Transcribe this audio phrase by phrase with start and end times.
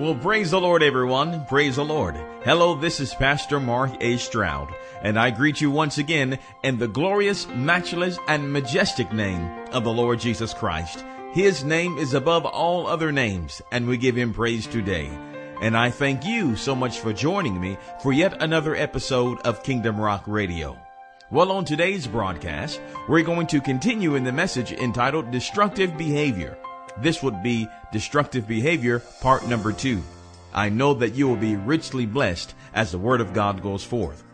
[0.00, 1.44] Well, praise the Lord, everyone.
[1.44, 2.16] Praise the Lord.
[2.42, 4.16] Hello, this is Pastor Mark A.
[4.16, 9.84] Stroud, and I greet you once again in the glorious, matchless, and majestic name of
[9.84, 11.04] the Lord Jesus Christ.
[11.34, 15.10] His name is above all other names, and we give him praise today.
[15.60, 20.00] And I thank you so much for joining me for yet another episode of Kingdom
[20.00, 20.78] Rock Radio.
[21.30, 26.56] Well, on today's broadcast, we're going to continue in the message entitled Destructive Behavior.
[26.98, 30.02] This would be Destructive Behavior, part number two.
[30.52, 34.24] I know that you will be richly blessed as the Word of God goes forth.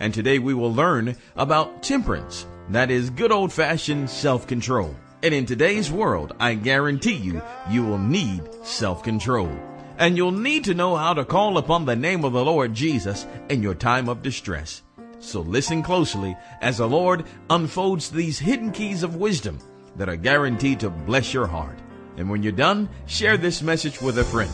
[0.00, 2.46] And today we will learn about temperance.
[2.70, 4.94] That is good old fashioned self control.
[5.22, 9.50] And in today's world, I guarantee you, you will need self control.
[9.98, 13.26] And you'll need to know how to call upon the name of the Lord Jesus
[13.48, 14.82] in your time of distress.
[15.20, 19.58] So listen closely as the Lord unfolds these hidden keys of wisdom
[19.96, 21.78] that are guaranteed to bless your heart.
[22.16, 24.50] And when you're done, share this message with a friend.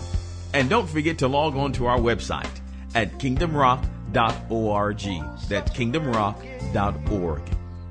[0.55, 2.51] And don't forget to log on to our website
[2.95, 5.03] at kingdomrock.org.
[5.49, 7.43] That's kingdomrock.org.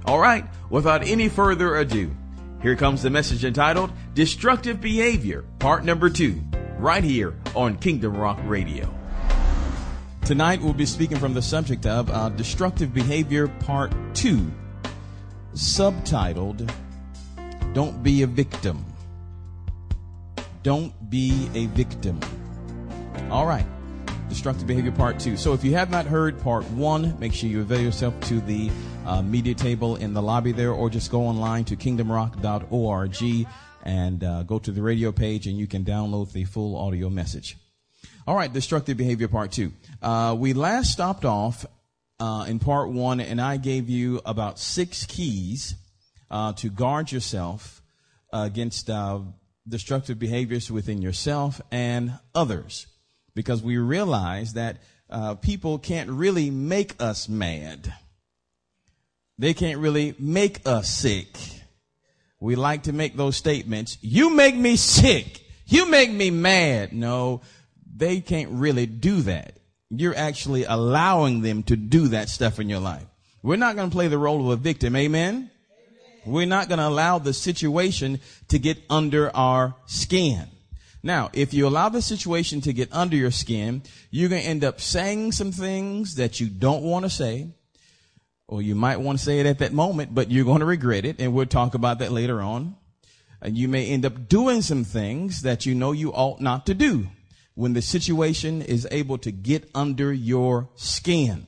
[0.05, 2.11] All right, without any further ado,
[2.61, 6.41] here comes the message entitled Destructive Behavior, part number two,
[6.77, 8.93] right here on Kingdom Rock Radio.
[10.25, 14.51] Tonight we'll be speaking from the subject of uh, Destructive Behavior, part two,
[15.53, 16.71] subtitled
[17.73, 18.90] Don't Be a Victim.
[20.63, 22.19] Don't be a victim.
[23.29, 23.65] All right.
[24.29, 25.35] Destructive behavior part two.
[25.35, 28.71] So if you have not heard part one, make sure you avail yourself to the
[29.05, 33.47] uh, media table in the lobby there, or just go online to kingdomrock.org
[33.83, 37.57] and uh, go to the radio page and you can download the full audio message.
[38.27, 39.73] All right, destructive behavior part two.
[40.01, 41.65] Uh, we last stopped off
[42.19, 45.75] uh, in part one, and I gave you about six keys
[46.29, 47.81] uh, to guard yourself
[48.31, 49.21] against uh,
[49.67, 52.87] destructive behaviors within yourself and others
[53.35, 54.77] because we realize that
[55.09, 57.93] uh, people can't really make us mad.
[59.37, 61.37] They can't really make us sick.
[62.39, 63.97] We like to make those statements.
[64.01, 65.41] You make me sick.
[65.67, 66.93] You make me mad.
[66.93, 67.41] No,
[67.95, 69.57] they can't really do that.
[69.89, 73.05] You're actually allowing them to do that stuff in your life.
[73.43, 74.95] We're not going to play the role of a victim.
[74.95, 75.50] Amen.
[76.25, 80.47] We're not going to allow the situation to get under our skin.
[81.03, 84.63] Now, if you allow the situation to get under your skin, you're going to end
[84.63, 87.47] up saying some things that you don't want to say,
[88.47, 91.05] or you might want to say it at that moment, but you're going to regret
[91.05, 92.75] it, and we'll talk about that later on.
[93.41, 96.75] And you may end up doing some things that you know you ought not to
[96.75, 97.07] do
[97.55, 101.47] when the situation is able to get under your skin.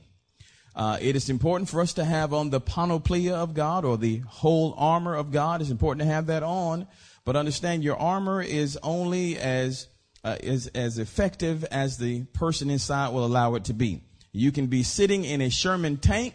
[0.76, 4.18] Uh, it is important for us to have on the panoplia of God or the
[4.26, 5.60] whole armor of God.
[5.60, 6.88] It's important to have that on.
[7.24, 9.86] But understand your armor is only as,
[10.24, 14.02] uh, is as effective as the person inside will allow it to be.
[14.32, 16.34] You can be sitting in a Sherman tank,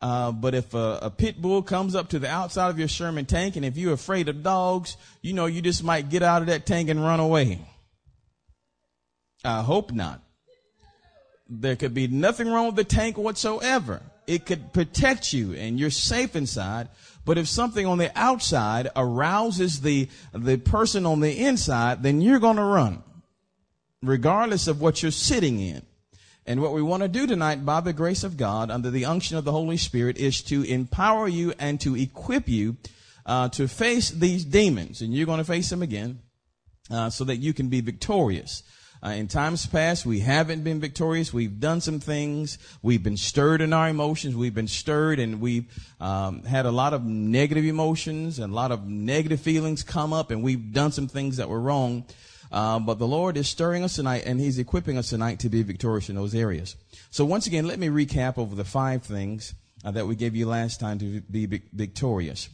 [0.00, 3.26] uh, but if a, a, pit bull comes up to the outside of your Sherman
[3.26, 6.48] tank, and if you're afraid of dogs, you know you just might get out of
[6.48, 7.60] that tank and run away.
[9.44, 10.22] I hope not.
[11.50, 14.02] There could be nothing wrong with the tank whatsoever.
[14.28, 16.88] It could protect you and you're safe inside.
[17.24, 22.38] But if something on the outside arouses the, the person on the inside, then you're
[22.38, 23.02] going to run,
[24.00, 25.82] regardless of what you're sitting in.
[26.46, 29.36] And what we want to do tonight, by the grace of God, under the unction
[29.36, 32.76] of the Holy Spirit, is to empower you and to equip you
[33.26, 35.02] uh, to face these demons.
[35.02, 36.20] And you're going to face them again
[36.90, 38.62] uh, so that you can be victorious.
[39.02, 41.32] Uh, in times past, we haven't been victorious.
[41.32, 42.58] We've done some things.
[42.82, 44.36] We've been stirred in our emotions.
[44.36, 45.64] We've been stirred and we've
[46.00, 50.30] um, had a lot of negative emotions and a lot of negative feelings come up
[50.30, 52.04] and we've done some things that were wrong.
[52.52, 55.62] Uh, but the Lord is stirring us tonight and He's equipping us tonight to be
[55.62, 56.76] victorious in those areas.
[57.10, 60.46] So once again, let me recap over the five things uh, that we gave you
[60.46, 62.50] last time to be victorious.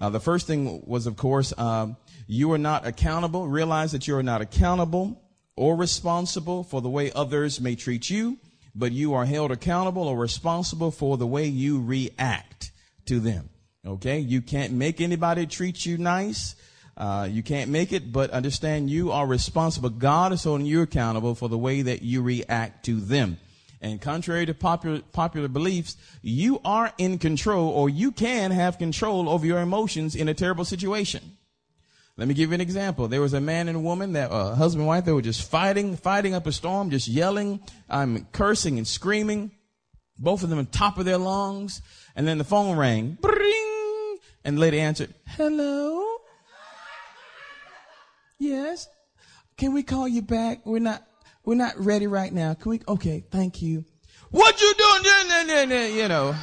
[0.00, 3.46] Uh, the first thing was, of course, um, you are not accountable.
[3.46, 5.20] Realize that you are not accountable
[5.60, 8.38] or responsible for the way others may treat you,
[8.74, 12.72] but you are held accountable or responsible for the way you react
[13.04, 13.50] to them.
[13.86, 14.20] Okay?
[14.20, 16.56] You can't make anybody treat you nice.
[16.96, 19.90] Uh, you can't make it, but understand you are responsible.
[19.90, 23.36] God is holding you accountable for the way that you react to them.
[23.82, 29.28] And contrary to popular, popular beliefs, you are in control or you can have control
[29.28, 31.36] over your emotions in a terrible situation.
[32.20, 33.08] Let me give you an example.
[33.08, 35.50] There was a man and a woman that, uh, husband and wife, they were just
[35.50, 39.52] fighting, fighting up a storm, just yelling, um, cursing and screaming.
[40.18, 41.80] Both of them on top of their lungs.
[42.14, 43.16] And then the phone rang.
[43.22, 46.18] Bring, and the lady answered, hello?
[48.38, 48.86] Yes.
[49.56, 50.66] Can we call you back?
[50.66, 51.02] We're not,
[51.46, 52.52] we're not ready right now.
[52.52, 52.80] Can we?
[52.86, 53.86] Okay, thank you.
[54.30, 55.96] What you doing?
[55.96, 56.34] You know.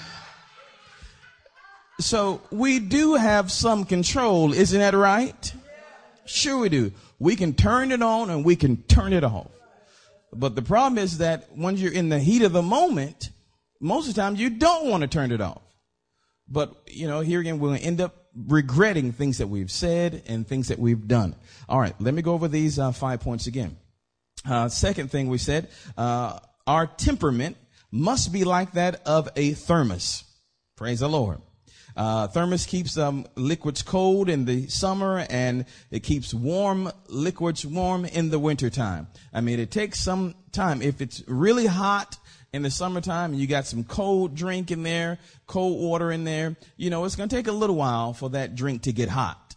[1.99, 5.53] So we do have some control, isn't that right?
[6.27, 6.91] Sure we do.
[7.19, 9.47] We can turn it on and we can turn it off.
[10.33, 13.29] But the problem is that when you're in the heat of the moment,
[13.79, 15.61] most of the time you don't want to turn it off.
[16.49, 20.67] But, you know, here again, we'll end up regretting things that we've said and things
[20.67, 21.35] that we've done.
[21.67, 23.77] All right, let me go over these uh, five points again.
[24.47, 27.57] Uh, second thing we said, uh, our temperament
[27.91, 30.23] must be like that of a thermos.
[30.75, 31.41] Praise the Lord.
[31.97, 38.05] Uh, thermos keeps um, liquids cold in the summer and it keeps warm liquids warm
[38.05, 39.07] in the wintertime.
[39.33, 40.83] I mean, it takes some time.
[40.83, 42.19] If it's really hot
[42.53, 45.17] in the summertime and you got some cold drink in there,
[45.47, 48.53] cold water in there, you know, it's going to take a little while for that
[48.53, 49.55] drink to get hot.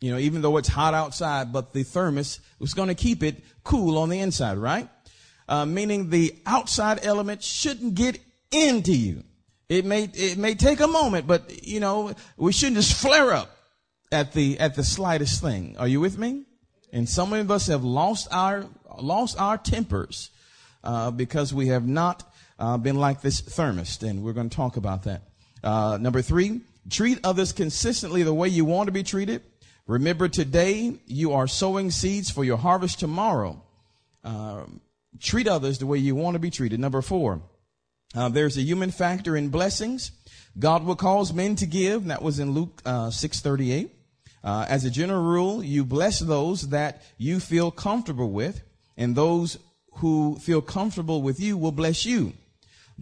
[0.00, 3.44] You know, even though it's hot outside, but the thermos is going to keep it
[3.64, 4.88] cool on the inside, right?
[5.46, 8.18] Uh, meaning the outside element shouldn't get
[8.50, 9.24] into you.
[9.68, 13.50] It may, it may take a moment, but you know, we shouldn't just flare up
[14.12, 15.76] at the, at the slightest thing.
[15.78, 16.44] Are you with me?
[16.92, 18.64] And some of us have lost our,
[18.98, 20.30] lost our tempers,
[20.84, 24.00] uh, because we have not, uh, been like this thermos.
[24.02, 25.22] And we're going to talk about that.
[25.64, 29.42] Uh, number three, treat others consistently the way you want to be treated.
[29.88, 33.60] Remember today you are sowing seeds for your harvest tomorrow.
[34.22, 34.62] Uh,
[35.20, 36.78] treat others the way you want to be treated.
[36.78, 37.42] Number four,
[38.16, 40.10] uh, there's a human factor in blessings.
[40.58, 42.06] God will cause men to give.
[42.06, 43.92] That was in Luke uh, 638.
[44.42, 48.62] Uh, as a general rule, you bless those that you feel comfortable with,
[48.96, 49.58] and those
[49.96, 52.32] who feel comfortable with you will bless you.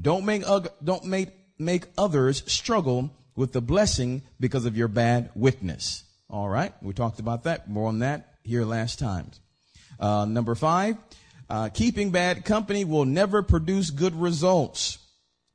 [0.01, 0.43] Don't make
[0.83, 1.29] don't make
[1.59, 6.05] make others struggle with the blessing because of your bad witness.
[6.31, 7.69] All right, we talked about that.
[7.69, 9.31] More on that here last time.
[10.01, 10.97] Uh, number five,
[11.49, 14.99] uh, keeping bad company will never produce good results.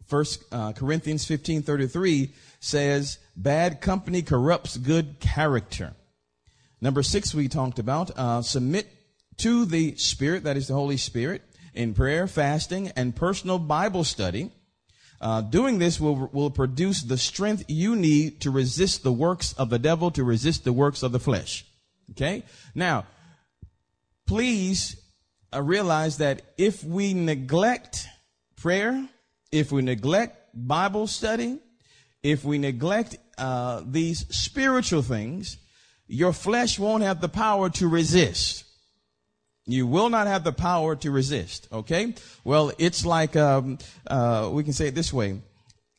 [0.10, 5.94] First uh, Corinthians 15, 33 says, bad company corrupts good character.
[6.82, 8.88] Number six, we talked about, uh, submit
[9.38, 14.52] to the Spirit, that is the Holy Spirit, in prayer, fasting, and personal Bible study.
[15.22, 19.70] Uh, doing this will, will produce the strength you need to resist the works of
[19.70, 21.66] the devil, to resist the works of the flesh.
[22.12, 22.44] Okay?
[22.74, 23.06] Now,
[24.26, 24.96] please
[25.52, 28.08] I realize that if we neglect
[28.56, 29.08] prayer,
[29.52, 31.60] if we neglect Bible study,
[32.24, 35.58] if we neglect uh, these spiritual things,
[36.08, 38.66] your flesh won't have the power to resist.
[39.66, 41.68] You will not have the power to resist.
[41.72, 42.16] Okay.
[42.44, 45.42] Well, it's like um, uh, we can say it this way: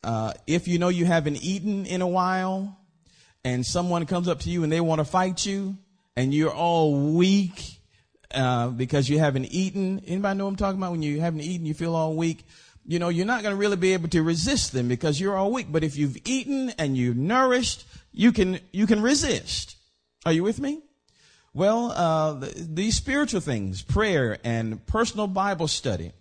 [0.03, 2.77] uh, if you know you haven't eaten in a while,
[3.45, 5.77] and someone comes up to you and they want to fight you,
[6.17, 7.79] and you're all weak
[8.33, 10.01] uh, because you haven't eaten.
[10.05, 10.91] Anybody know what I'm talking about?
[10.91, 12.45] When you haven't eaten, you feel all weak.
[12.85, 15.51] You know, you're not going to really be able to resist them because you're all
[15.51, 15.67] weak.
[15.71, 19.75] But if you've eaten and you've nourished, you can, you can resist.
[20.25, 20.81] Are you with me?
[21.53, 26.13] Well, uh, these spiritual things, prayer and personal Bible study,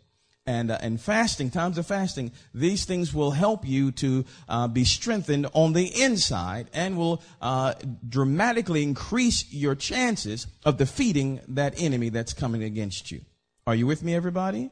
[0.47, 4.85] and, uh, and fasting, times of fasting, these things will help you to uh, be
[4.85, 7.75] strengthened on the inside and will uh,
[8.09, 13.21] dramatically increase your chances of defeating that enemy that's coming against you.
[13.67, 14.71] Are you with me, everybody?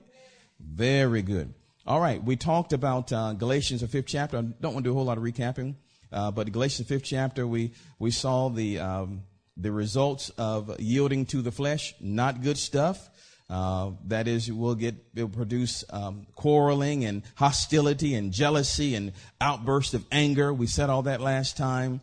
[0.58, 1.54] Very good.
[1.88, 4.36] All right, we talked about uh, Galatians, the fifth chapter.
[4.36, 5.74] I don't want to do a whole lot of recapping,
[6.12, 9.22] uh, but Galatians, fifth chapter, we we saw the um,
[9.56, 13.08] the results of yielding to the flesh, not good stuff.
[13.48, 19.94] Uh, that is, we'll get, it'll produce um, quarreling and hostility and jealousy and outbursts
[19.94, 20.52] of anger.
[20.52, 22.02] We said all that last time.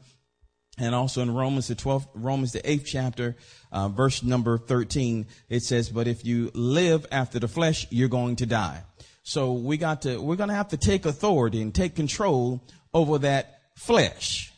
[0.80, 3.36] And also in Romans, the 12th, Romans, the 8th chapter,
[3.72, 8.38] uh, verse number 13, it says, but if you live after the flesh, you're going
[8.38, 8.82] to die.
[9.27, 12.62] So we got to, we're going to have to take authority and take control
[12.94, 14.53] over that flesh.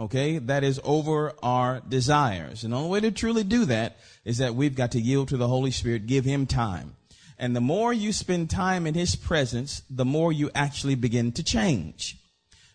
[0.00, 0.38] Okay.
[0.38, 2.64] That is over our desires.
[2.64, 5.36] And the only way to truly do that is that we've got to yield to
[5.36, 6.96] the Holy Spirit, give Him time.
[7.38, 11.42] And the more you spend time in His presence, the more you actually begin to
[11.42, 12.16] change.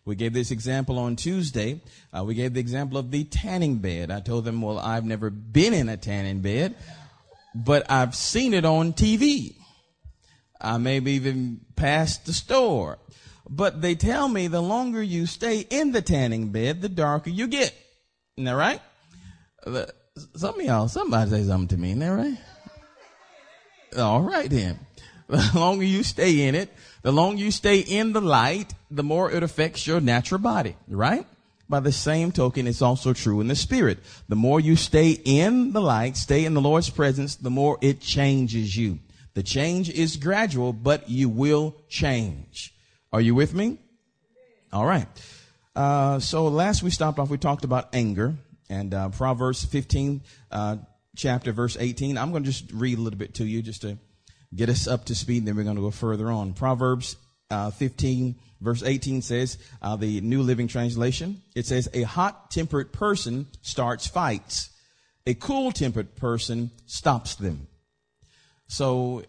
[0.05, 1.81] We gave this example on Tuesday.
[2.15, 4.11] Uh, we gave the example of the tanning bed.
[4.11, 6.75] I told them, well, I've never been in a tanning bed,
[7.55, 9.55] but I've seen it on TV.
[10.59, 12.99] I maybe even past the store.
[13.49, 17.47] But they tell me the longer you stay in the tanning bed, the darker you
[17.47, 17.73] get.
[18.37, 18.81] Isn't that right?
[20.35, 22.37] Some of y'all, somebody say something to me, isn't that right?
[23.97, 24.79] All right then.
[25.29, 26.69] The longer you stay in it,
[27.01, 31.25] the longer you stay in the light, the more it affects your natural body, right?
[31.73, 33.97] by the same token, it's also true in the spirit.
[34.29, 37.99] The more you stay in the light, stay in the Lord's presence, the more it
[37.99, 38.99] changes you.
[39.33, 42.73] The change is gradual, but you will change.
[43.11, 43.79] Are you with me?
[44.71, 45.07] All right.
[45.75, 48.35] Uh, so last we stopped off, we talked about anger
[48.69, 50.21] and uh, Proverbs 15,
[50.51, 50.77] uh,
[51.15, 52.17] chapter verse 18.
[52.17, 53.97] I'm going to just read a little bit to you just to
[54.55, 56.53] get us up to speed, and then we're going to go further on.
[56.53, 57.15] Proverbs
[57.49, 62.93] uh, 15, verse 18 says, uh, the New Living Translation, it says, A hot tempered
[62.93, 64.69] person starts fights,
[65.25, 67.67] a cool tempered person stops them.
[68.73, 69.21] So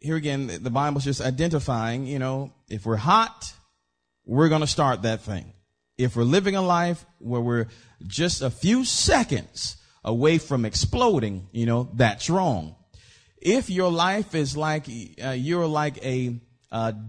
[0.00, 3.50] here again, the Bible's just identifying, you know, if we're hot,
[4.26, 5.54] we're going to start that thing.
[5.96, 7.68] If we're living a life where we're
[8.06, 12.76] just a few seconds away from exploding, you know, that's wrong.
[13.38, 14.86] If your life is like,
[15.24, 16.38] uh, you're like a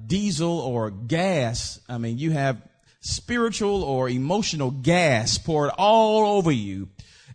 [0.08, 2.62] diesel or gas, I mean, you have
[3.02, 6.88] spiritual or emotional gas poured all over you,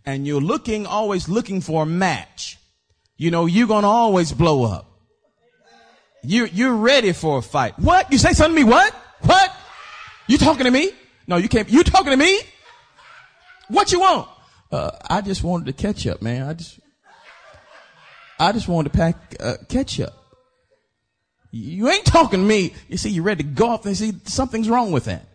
[0.07, 2.57] and you're looking, always looking for a match,
[3.17, 4.87] you know, you're gonna always blow up.
[6.23, 7.79] You, you're ready for a fight.
[7.79, 8.11] What?
[8.11, 8.71] You say something to me?
[8.71, 8.93] What?
[9.23, 9.53] What?
[10.27, 10.91] You talking to me?
[11.27, 11.69] No, you can't.
[11.69, 12.41] You talking to me?
[13.69, 14.29] What you want?
[14.71, 16.49] Uh, I just wanted to catch up, man.
[16.49, 16.81] I just,
[18.39, 20.13] I just wanted to pack uh, ketchup.
[21.53, 22.75] You ain't talking to me.
[22.89, 25.27] You see, you're ready to go off and see something's wrong with that.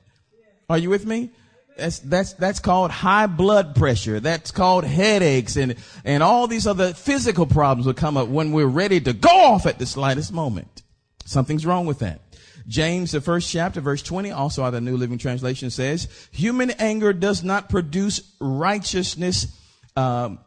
[0.69, 1.31] Are you with me?
[1.77, 4.19] That's, that's, that's called high blood pressure.
[4.19, 8.65] That's called headaches and, and all these other physical problems will come up when we're
[8.65, 10.83] ready to go off at the slightest moment.
[11.25, 12.21] Something's wrong with that.
[12.67, 16.71] James, the first chapter, verse 20, also out of the New Living Translation says, human
[16.71, 19.47] anger does not produce righteousness,
[19.95, 20.39] um,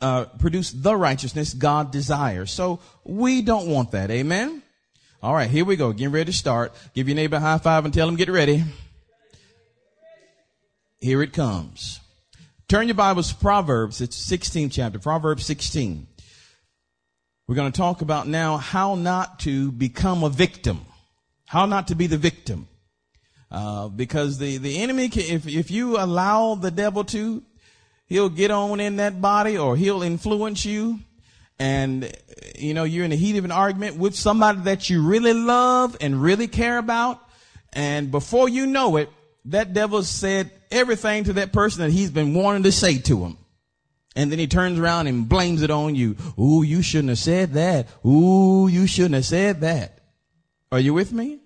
[0.00, 2.50] uh, produce the righteousness God desires.
[2.50, 4.10] So we don't want that.
[4.10, 4.62] Amen.
[5.22, 5.92] All right, here we go.
[5.92, 6.74] Getting ready to start.
[6.92, 8.62] Give your neighbor a high five and tell him get ready.
[11.04, 12.00] Here it comes.
[12.66, 14.00] Turn your Bibles to Proverbs.
[14.00, 14.98] It's 16th chapter.
[14.98, 16.06] Proverbs 16.
[17.46, 20.80] We're going to talk about now how not to become a victim.
[21.44, 22.68] How not to be the victim.
[23.50, 27.42] Uh, because the, the enemy, can, if, if you allow the devil to,
[28.06, 31.00] he'll get on in that body or he'll influence you.
[31.58, 32.10] And,
[32.56, 35.98] you know, you're in the heat of an argument with somebody that you really love
[36.00, 37.20] and really care about.
[37.74, 39.10] And before you know it,
[39.46, 43.38] that devil said everything to that person that he's been wanting to say to him.
[44.16, 46.16] And then he turns around and blames it on you.
[46.38, 47.88] Ooh, you shouldn't have said that.
[48.06, 49.98] Ooh, you shouldn't have said that.
[50.70, 51.40] Are you with me?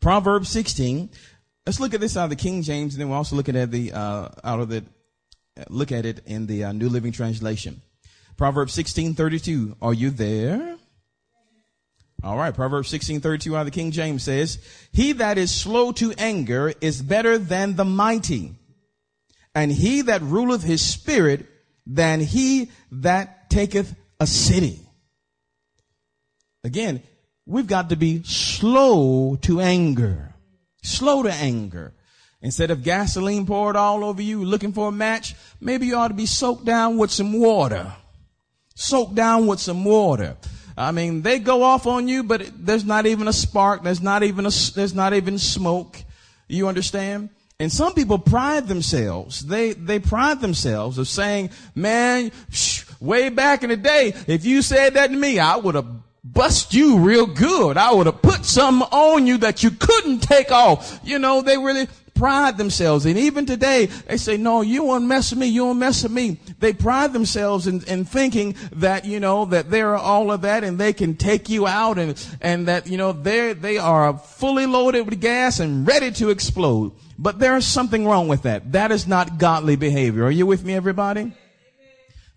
[0.00, 1.10] Proverbs 16.
[1.66, 3.70] Let's look at this out of the King James, and then we'll also look at
[3.70, 4.84] the uh, out of the
[5.68, 7.80] look at it in the uh, New Living Translation.
[8.36, 9.76] Proverbs 16:32.
[9.80, 10.76] Are you there?
[12.24, 12.54] All right.
[12.54, 14.58] Proverbs 16:32 out of the King James says,
[14.92, 18.54] "He that is slow to anger is better than the mighty,
[19.54, 21.46] and he that ruleth his spirit
[21.86, 24.80] than he that taketh a city."
[26.64, 27.02] Again,
[27.44, 30.34] we've got to be slow to anger.
[30.82, 31.92] Slow to anger.
[32.40, 36.14] Instead of gasoline poured all over you looking for a match, maybe you ought to
[36.14, 37.92] be soaked down with some water.
[38.74, 40.38] Soaked down with some water.
[40.76, 43.82] I mean, they go off on you, but there's not even a spark.
[43.82, 46.02] There's not even a, there's not even smoke.
[46.48, 47.30] You understand?
[47.60, 49.46] And some people pride themselves.
[49.46, 54.60] They, they pride themselves of saying, man, shh, way back in the day, if you
[54.60, 55.86] said that to me, I would have
[56.24, 57.76] bust you real good.
[57.76, 60.98] I would have put something on you that you couldn't take off.
[61.04, 63.06] You know, they really pride themselves.
[63.06, 65.46] And even today, they say, no, you won't mess with me.
[65.46, 66.40] You won't mess with me.
[66.60, 70.78] They pride themselves in, in thinking that, you know, that they're all of that and
[70.78, 75.02] they can take you out and, and that, you know, they they are fully loaded
[75.02, 76.92] with gas and ready to explode.
[77.18, 78.72] But there's something wrong with that.
[78.72, 80.24] That is not godly behavior.
[80.24, 81.32] Are you with me, everybody?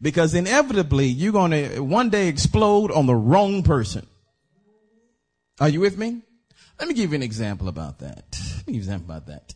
[0.01, 4.05] Because inevitably you're going to one day explode on the wrong person.
[5.60, 6.22] Are you with me?
[6.79, 8.25] Let me give you an example about that.
[8.57, 9.55] Let me give you an example about that.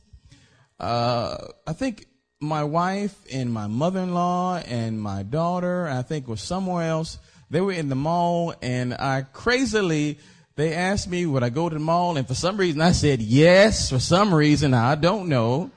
[0.81, 2.07] Uh, I think
[2.39, 7.19] my wife and my mother-in-law and my daughter, I think was somewhere else.
[7.51, 10.17] They were in the mall and I crazily,
[10.55, 12.17] they asked me, would I go to the mall?
[12.17, 13.91] And for some reason I said yes.
[13.91, 15.69] For some reason, I don't know.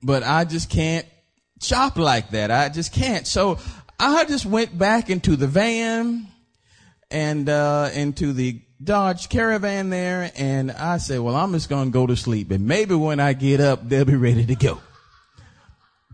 [0.00, 1.06] But I just can't
[1.60, 2.52] shop like that.
[2.52, 3.26] I just can't.
[3.26, 3.58] So
[3.98, 6.28] I just went back into the van
[7.10, 11.92] and uh, into the Dodge Caravan there, and I said, "Well, I'm just going to
[11.92, 14.80] go to sleep, and maybe when I get up, they'll be ready to go."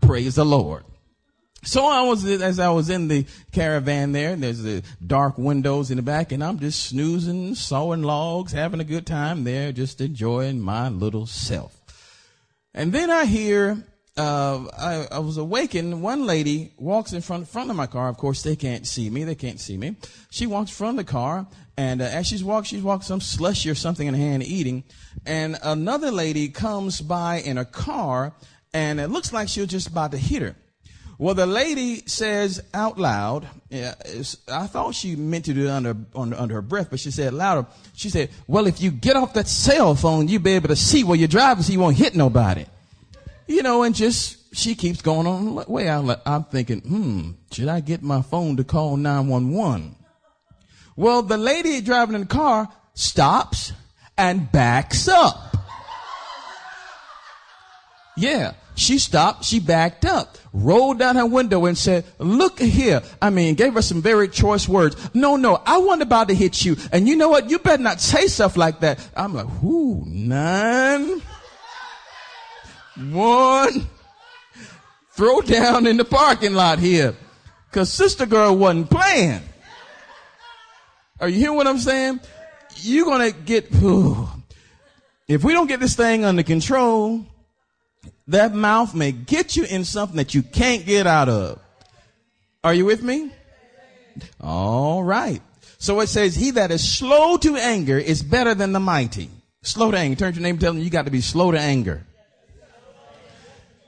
[0.01, 0.83] Praise the Lord.
[1.63, 5.97] So I was, as I was in the caravan there, there's the dark windows in
[5.97, 10.61] the back and I'm just snoozing, sawing logs, having a good time there, just enjoying
[10.61, 11.75] my little self.
[12.73, 13.83] And then I hear,
[14.17, 16.01] uh, I, I, was awakened.
[16.01, 18.09] One lady walks in front, front of my car.
[18.09, 19.23] Of course, they can't see me.
[19.23, 19.95] They can't see me.
[20.31, 21.45] She walks of the car
[21.77, 24.83] and uh, as she's walking, she's walking some slushy or something in her hand eating.
[25.25, 28.33] And another lady comes by in a car
[28.73, 30.55] and it looks like she was just about to hit her.
[31.19, 33.95] Well, the lady says out loud, yeah,
[34.51, 37.33] I thought she meant to do it under, under, under her breath, but she said
[37.33, 37.67] louder.
[37.93, 41.03] She said, well, if you get off that cell phone, you'll be able to see
[41.03, 42.65] where you're driving so you won't hit nobody.
[43.47, 45.89] You know, and just, she keeps going on the way.
[45.89, 49.95] I'm, thinking, hmm, should I get my phone to call 911?
[50.95, 53.73] Well, the lady driving in the car stops
[54.17, 55.55] and backs up.
[58.17, 58.53] Yeah.
[58.77, 63.01] She stopped, she backed up, rolled down her window and said, look here.
[63.19, 64.95] I mean, gave her some very choice words.
[65.15, 66.77] No, no, I wasn't about to hit you.
[66.91, 67.49] And you know what?
[67.49, 68.99] You better not say stuff like that.
[69.15, 71.23] I'm like, whoo, nine,
[72.97, 73.87] one,
[75.11, 77.15] throw down in the parking lot here.
[77.71, 79.41] Cause sister girl wasn't playing.
[81.19, 82.19] Are you hearing what I'm saying?
[82.77, 84.27] You're gonna get, whew,
[85.27, 87.25] if we don't get this thing under control,
[88.27, 91.59] that mouth may get you in something that you can't get out of.
[92.63, 93.31] Are you with me?
[94.41, 95.41] All right.
[95.77, 99.29] So it says, he that is slow to anger is better than the mighty.
[99.61, 100.15] Slow to anger.
[100.17, 102.05] Turn to your name and tell them you got to be slow to anger.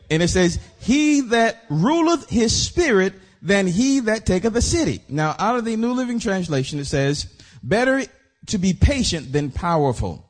[0.10, 5.02] And it says, he that ruleth his spirit than he that taketh a city.
[5.08, 7.28] Now, out of the New Living Translation, it says,
[7.64, 8.04] better
[8.48, 10.26] to be patient than powerful.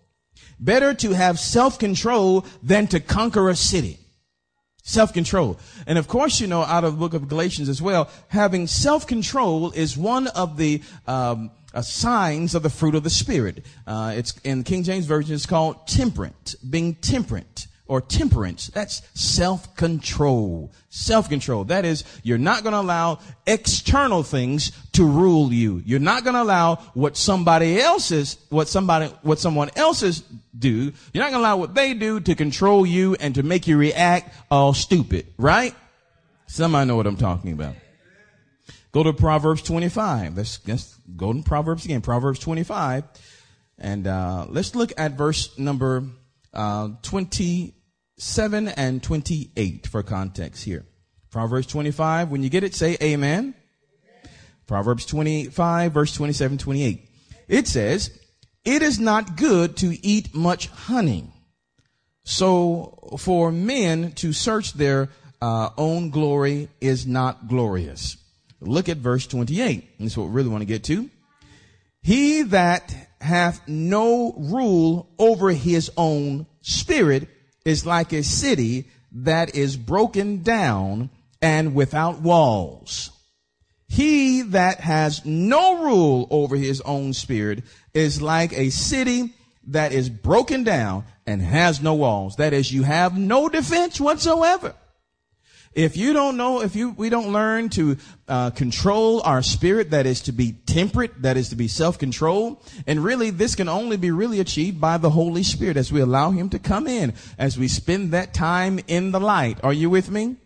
[0.59, 3.97] Better to have self-control than to conquer a city.
[4.83, 5.57] Self-control.
[5.87, 9.71] And of course, you know, out of the book of Galatians as well, having self-control
[9.71, 13.63] is one of the, um, uh, signs of the fruit of the Spirit.
[13.85, 18.67] Uh, it's in King James Version, it's called temperate, being temperate or temperance.
[18.67, 20.71] That's self-control.
[20.89, 21.65] Self-control.
[21.65, 25.81] That is, you're not going to allow external things to rule you.
[25.83, 30.23] You're not going to allow what somebody else's, what somebody, what someone else's
[30.57, 30.93] do.
[31.13, 33.75] You're not going to allow what they do to control you and to make you
[33.75, 35.75] react all stupid, right?
[36.45, 37.73] Somebody know what I'm talking about.
[38.91, 40.37] Go to Proverbs 25.
[40.37, 42.01] Let's, let's go to Proverbs again.
[42.01, 43.03] Proverbs 25.
[43.79, 46.03] And, uh, let's look at verse number,
[46.53, 47.73] uh, 20,
[48.19, 50.85] 7 and 28 for context here.
[51.31, 53.53] Proverbs 25, when you get it, say amen.
[54.67, 57.09] Proverbs 25, verse 27, 28.
[57.47, 58.19] It says,
[58.65, 61.31] it is not good to eat much honey.
[62.23, 65.09] So for men to search their
[65.41, 68.17] uh, own glory is not glorious.
[68.59, 69.97] Look at verse 28.
[69.97, 71.09] This is what we really want to get to.
[72.01, 77.27] He that hath no rule over his own spirit
[77.69, 81.09] is like a city that is broken down
[81.41, 83.11] and without walls.
[83.87, 89.33] He that has no rule over his own spirit is like a city
[89.67, 92.35] that is broken down and has no walls.
[92.35, 94.75] That is, you have no defense whatsoever.
[95.73, 100.07] If you don't know, if you, we don't learn to uh, control our spirit, that
[100.07, 104.09] is to be temperate, that is to be self-control, and really this can only be
[104.09, 107.67] really achieved by the Holy Spirit as we allow Him to come in, as we
[107.67, 109.59] spend that time in the light.
[109.63, 110.37] Are you with me?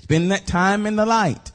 [0.00, 1.52] Spend that time in the light.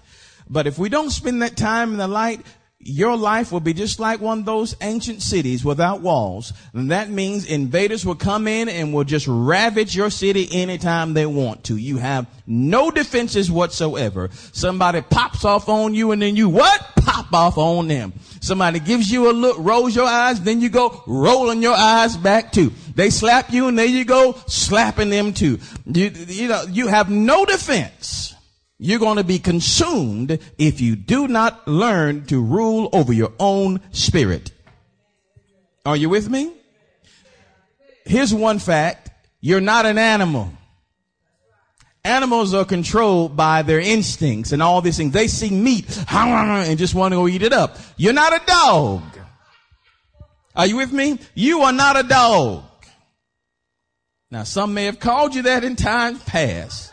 [0.49, 2.41] But if we don't spend that time in the light,
[2.85, 6.53] your life will be just like one of those ancient cities without walls.
[6.73, 11.25] And that means invaders will come in and will just ravage your city anytime they
[11.25, 11.77] want to.
[11.77, 14.29] You have no defenses whatsoever.
[14.51, 16.81] Somebody pops off on you and then you what?
[16.97, 18.13] Pop off on them.
[18.41, 22.51] Somebody gives you a look, rolls your eyes, then you go rolling your eyes back
[22.51, 22.73] too.
[22.95, 25.59] They slap you and there you go slapping them too.
[25.85, 28.32] You, you know, you have no defense
[28.83, 33.79] you're going to be consumed if you do not learn to rule over your own
[33.91, 34.51] spirit.
[35.85, 36.51] Are you with me?
[38.03, 39.09] Here's one fact.
[39.39, 40.51] You're not an animal.
[42.03, 45.13] Animals are controlled by their instincts and all these things.
[45.13, 47.77] They see meat and just want to go eat it up.
[47.95, 49.01] You're not a dog.
[50.57, 51.19] Are you with me?
[51.35, 52.65] You are not a dog.
[54.29, 56.92] Now, some may have called you that in times past.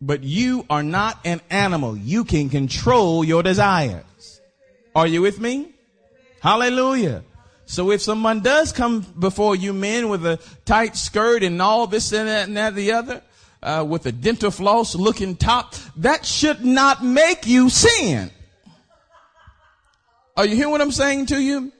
[0.00, 1.96] But you are not an animal.
[1.96, 4.40] You can control your desires.
[4.94, 5.72] Are you with me?
[6.40, 7.24] Hallelujah.
[7.66, 12.12] So if someone does come before you men with a tight skirt and all this
[12.12, 13.22] and that and that the other,
[13.62, 18.30] uh, with a dental floss looking top, that should not make you sin.
[20.36, 21.72] Are you hearing what I'm saying to you?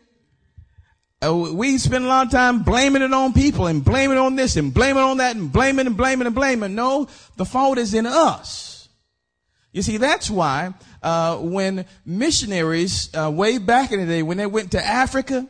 [1.20, 4.56] Uh, we spend a lot of time blaming it on people and blaming on this
[4.56, 6.74] and blaming on that and blaming and blaming and blaming.
[6.76, 8.88] No, the fault is in us.
[9.72, 14.46] You see, that's why uh, when missionaries uh, way back in the day, when they
[14.46, 15.48] went to Africa,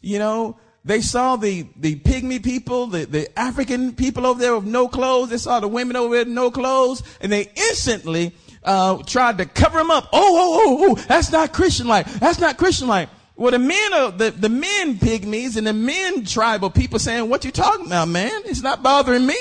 [0.00, 4.66] you know, they saw the, the pygmy people, the, the African people over there with
[4.66, 5.30] no clothes.
[5.30, 9.46] They saw the women over there with no clothes, and they instantly uh, tried to
[9.46, 10.08] cover them up.
[10.12, 12.06] Oh, oh, oh, oh, that's not Christian like.
[12.06, 13.08] That's not Christian like.
[13.36, 17.44] Well, the men are the, the men pygmies and the men tribal people saying, "What
[17.44, 18.42] you talking about, man?
[18.44, 19.36] It's not bothering me.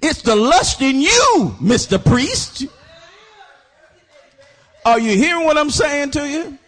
[0.00, 2.66] It's the lust in you, Mister Priest."
[4.84, 6.58] Are you hearing what I'm saying to you?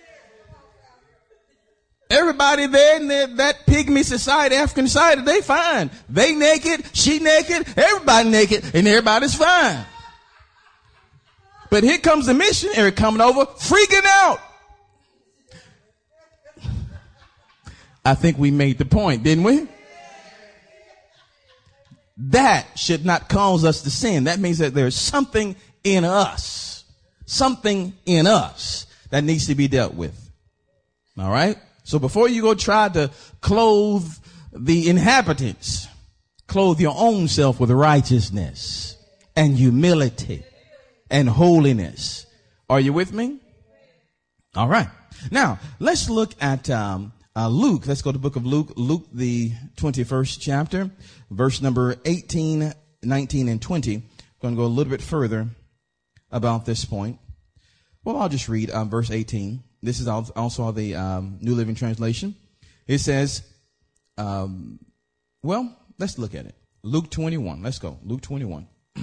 [2.11, 5.91] Everybody there in that pygmy society, African society, they fine.
[6.09, 9.85] They naked, she naked, everybody naked, and everybody's fine.
[11.71, 14.39] But here comes the missionary coming over, freaking out.
[18.05, 19.67] I think we made the point, didn't we?
[22.17, 24.25] That should not cause us to sin.
[24.25, 26.85] That means that there's something in us,
[27.27, 30.31] something in us that needs to be dealt with.
[31.19, 31.57] All right?
[31.85, 34.07] So before you go try to clothe
[34.53, 35.89] the inhabitants,
[36.47, 38.97] clothe your own self with righteousness
[39.37, 40.45] and humility
[41.11, 42.27] and holiness.
[42.69, 43.41] Are you with me?
[44.55, 44.89] All right.
[45.31, 47.87] Now let's look at um, uh, Luke.
[47.87, 48.73] Let's go to the book of Luke.
[48.77, 50.91] Luke, the twenty-first chapter,
[51.31, 53.95] verse number 18, 19, and twenty.
[53.95, 54.03] I'm
[54.41, 55.49] going to go a little bit further
[56.31, 57.19] about this point.
[58.05, 59.63] Well, I'll just read uh, verse eighteen.
[59.83, 62.35] This is also the um, New Living Translation.
[62.87, 63.43] It says,
[64.17, 64.79] um,
[65.43, 66.55] well, let's look at it.
[66.83, 67.63] Luke 21.
[67.63, 67.99] Let's go.
[68.03, 68.67] Luke 21.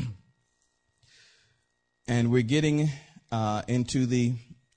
[2.07, 2.89] and we're getting
[3.31, 4.33] uh, into the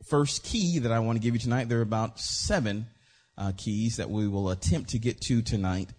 [0.07, 1.69] first key that I want to give you tonight.
[1.69, 2.87] There are about seven
[3.37, 5.91] uh, keys that we will attempt to get to tonight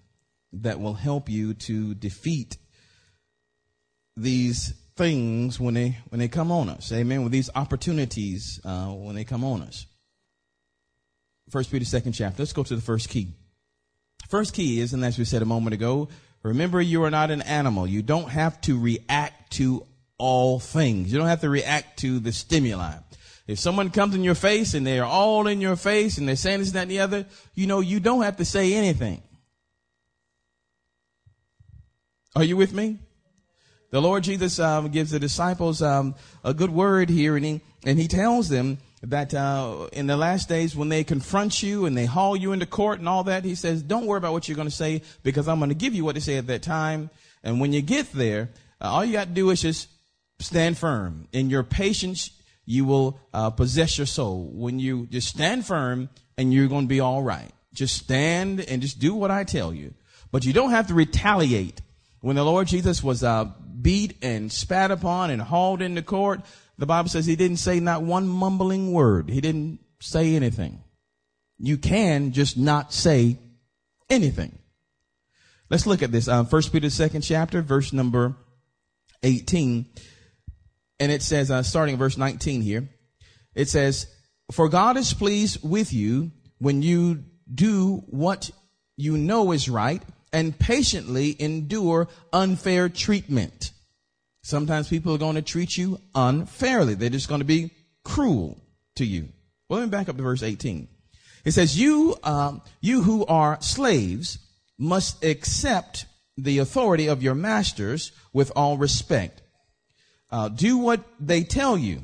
[0.54, 2.58] that will help you to defeat
[4.16, 6.92] these things when they when they come on us.
[6.92, 7.24] Amen.
[7.24, 9.86] With these opportunities uh, when they come on us.
[11.50, 12.42] First Peter second chapter.
[12.42, 13.34] Let's go to the first key.
[14.30, 16.10] First key is, and as we said a moment ago,
[16.42, 17.86] remember you are not an animal.
[17.86, 19.86] You don't have to react to
[20.18, 21.12] all things.
[21.12, 22.96] You don't have to react to the stimuli.
[23.48, 26.60] If someone comes in your face and they're all in your face and they're saying
[26.60, 29.22] this, and that, and the other, you know, you don't have to say anything.
[32.36, 33.00] Are you with me?
[33.92, 37.98] The Lord Jesus um, gives the disciples um, a good word here, and he and
[37.98, 42.06] he tells them that uh, in the last days when they confront you and they
[42.06, 44.68] haul you into court and all that, he says, don't worry about what you're going
[44.68, 47.10] to say because I'm going to give you what to say at that time.
[47.44, 48.50] And when you get there,
[48.82, 49.88] uh, all you got to do is just
[50.40, 51.28] stand firm.
[51.32, 52.32] In your patience,
[52.66, 54.50] you will uh, possess your soul.
[54.54, 57.52] When you just stand firm and you're going to be all right.
[57.74, 59.94] Just stand and just do what I tell you.
[60.32, 61.82] But you don't have to retaliate.
[62.22, 63.52] When the Lord Jesus was uh,
[63.82, 66.42] beat and spat upon and hauled into court,
[66.78, 69.30] the Bible says he didn't say not one mumbling word.
[69.30, 70.84] He didn't say anything.
[71.60, 73.38] You can just not say
[74.10, 74.58] anything.
[75.70, 76.28] Let's look at this.
[76.28, 78.36] Uh, First Peter second chapter, verse number
[79.24, 79.86] 18.
[81.00, 82.88] And it says, uh, starting verse 19 here,
[83.54, 84.08] it says,
[84.52, 88.50] For God is pleased with you when you do what
[88.98, 93.72] you know is right and patiently endure unfair treatment.
[94.42, 96.94] Sometimes people are going to treat you unfairly.
[96.94, 97.72] They're just going to be
[98.04, 98.62] cruel
[98.96, 99.30] to you.
[99.68, 100.88] Well, let me back up to verse 18.
[101.46, 104.40] It says, you, um, you who are slaves
[104.78, 106.06] must accept
[106.38, 109.42] the authority of your masters with all respect.
[110.36, 112.02] Uh, do what they tell you,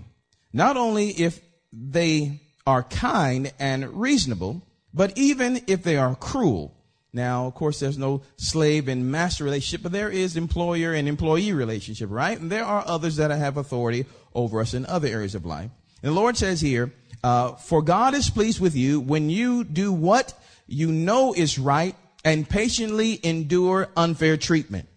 [0.53, 1.41] not only if
[1.73, 4.61] they are kind and reasonable,
[4.93, 6.73] but even if they are cruel.
[7.11, 11.51] Now, of course, there's no slave and master relationship, but there is employer and employee
[11.51, 12.39] relationship, right?
[12.39, 15.69] And there are others that have authority over us in other areas of life.
[16.01, 16.93] And the Lord says here,
[17.25, 20.33] uh, for God is pleased with you when you do what
[20.67, 24.87] you know is right and patiently endure unfair treatment.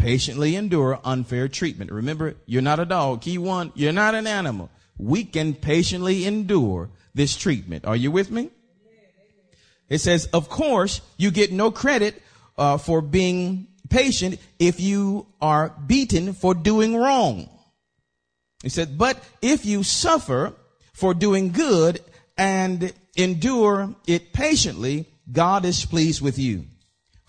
[0.00, 1.92] Patiently endure unfair treatment.
[1.92, 3.20] Remember, you're not a dog.
[3.20, 4.70] Key one, you're not an animal.
[4.96, 7.84] We can patiently endure this treatment.
[7.84, 8.48] Are you with me?
[9.90, 12.22] It says, of course, you get no credit
[12.56, 17.50] uh, for being patient if you are beaten for doing wrong.
[18.62, 20.54] He said, but if you suffer
[20.94, 22.00] for doing good
[22.38, 26.64] and endure it patiently, God is pleased with you.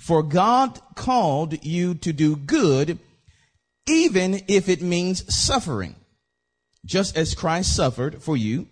[0.01, 2.97] For God called you to do good
[3.87, 5.95] even if it means suffering.
[6.83, 8.67] Just as Christ suffered for you,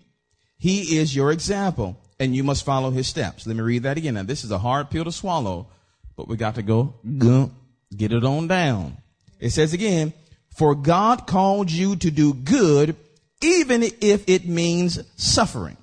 [0.57, 3.45] he is your example and you must follow his steps.
[3.45, 4.15] Let me read that again.
[4.15, 5.67] Now, this is a hard pill to swallow,
[6.17, 6.95] but we got to go
[7.95, 8.97] get it on down.
[9.39, 10.13] It says again,
[10.57, 12.95] for God called you to do good,
[13.43, 15.77] even if it means suffering.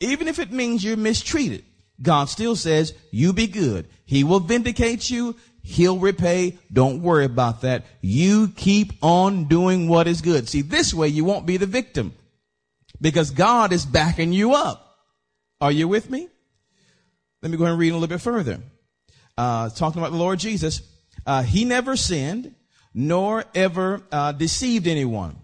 [0.00, 1.64] Even if it means you're mistreated,
[2.02, 3.88] God still says, you be good.
[4.04, 5.36] He will vindicate you.
[5.62, 6.58] He'll repay.
[6.72, 7.84] Don't worry about that.
[8.00, 10.48] You keep on doing what is good.
[10.48, 12.14] See, this way you won't be the victim
[13.00, 14.98] because God is backing you up.
[15.60, 16.28] Are you with me?
[17.40, 18.60] Let me go ahead and read a little bit further.
[19.38, 20.82] Uh, talking about the Lord Jesus,
[21.24, 22.54] uh, he never sinned
[22.94, 25.36] nor ever uh, deceived anyone.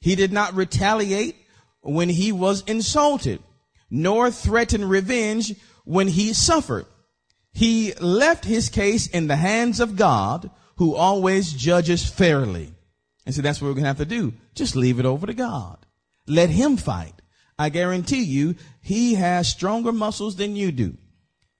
[0.00, 1.36] He did not retaliate
[1.80, 3.42] when he was insulted,
[3.90, 6.86] nor threaten revenge when he suffered.
[7.52, 12.72] He left his case in the hands of God, who always judges fairly.
[13.24, 14.34] And so that's what we're going to have to do.
[14.54, 15.78] Just leave it over to God.
[16.26, 17.14] Let him fight.
[17.58, 20.96] I guarantee you, he has stronger muscles than you do.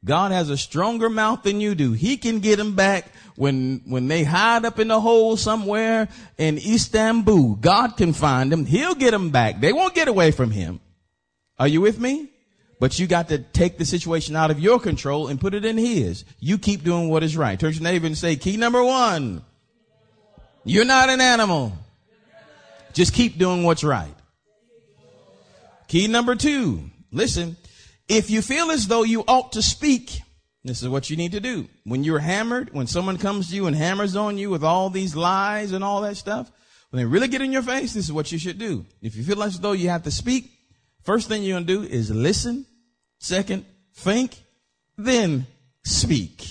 [0.05, 1.93] God has a stronger mouth than you do.
[1.93, 3.07] He can get them back
[3.37, 7.55] when, when they hide up in a hole somewhere in Istanbul.
[7.55, 8.67] God can find them.
[8.67, 9.61] He'll get them back.
[9.61, 10.81] They won't get away from him.
[11.59, 12.29] Are you with me?
[12.85, 15.79] But you got to take the situation out of your control and put it in
[15.79, 16.27] his.
[16.38, 17.59] You keep doing what is right.
[17.59, 19.42] Turn to your neighbor and say, key number one.
[20.64, 21.73] You're not an animal.
[22.92, 24.14] Just keep doing what's right.
[25.88, 27.57] Key number two, listen,
[28.07, 30.20] if you feel as though you ought to speak,
[30.62, 31.66] this is what you need to do.
[31.85, 35.16] When you're hammered, when someone comes to you and hammers on you with all these
[35.16, 36.53] lies and all that stuff,
[36.90, 38.85] when they really get in your face, this is what you should do.
[39.01, 40.51] If you feel as though you have to speak,
[41.03, 42.66] first thing you're going to do is listen.
[43.25, 44.37] Second, think,
[44.97, 45.47] then
[45.83, 46.47] speak.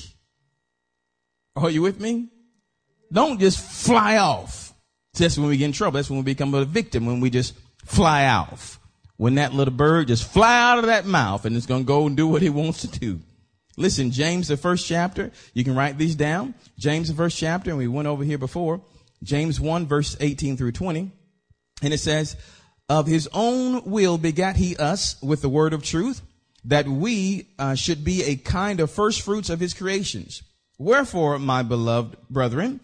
[1.56, 2.30] Are you with me?
[3.12, 4.74] Don't just fly off.
[5.14, 5.98] That's when we get in trouble.
[5.98, 7.54] That's when we become a victim, when we just
[7.86, 8.80] fly off
[9.18, 12.08] when that little bird just fly out of that mouth and it's going to go
[12.08, 13.20] and do what he wants to do.
[13.78, 16.54] Listen, James, the first chapter, you can write these down.
[16.78, 18.82] James, the first chapter, and we went over here before.
[19.24, 21.12] James 1 verse 18 through 20.
[21.82, 22.36] And it says,
[22.90, 26.22] of his own will begat he us with the word of truth,
[26.66, 30.44] that we uh, should be a kind of first fruits of his creations.
[30.78, 32.80] Wherefore, my beloved brethren,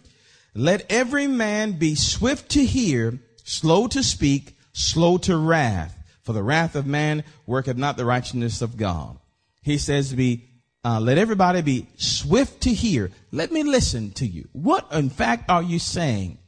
[0.54, 5.96] let every man be swift to hear, slow to speak, slow to wrath.
[6.22, 9.18] For the wrath of man worketh not the righteousness of God.
[9.62, 10.44] He says to be,
[10.84, 13.10] uh, let everybody be swift to hear.
[13.32, 14.48] Let me listen to you.
[14.52, 16.38] What in fact are you saying?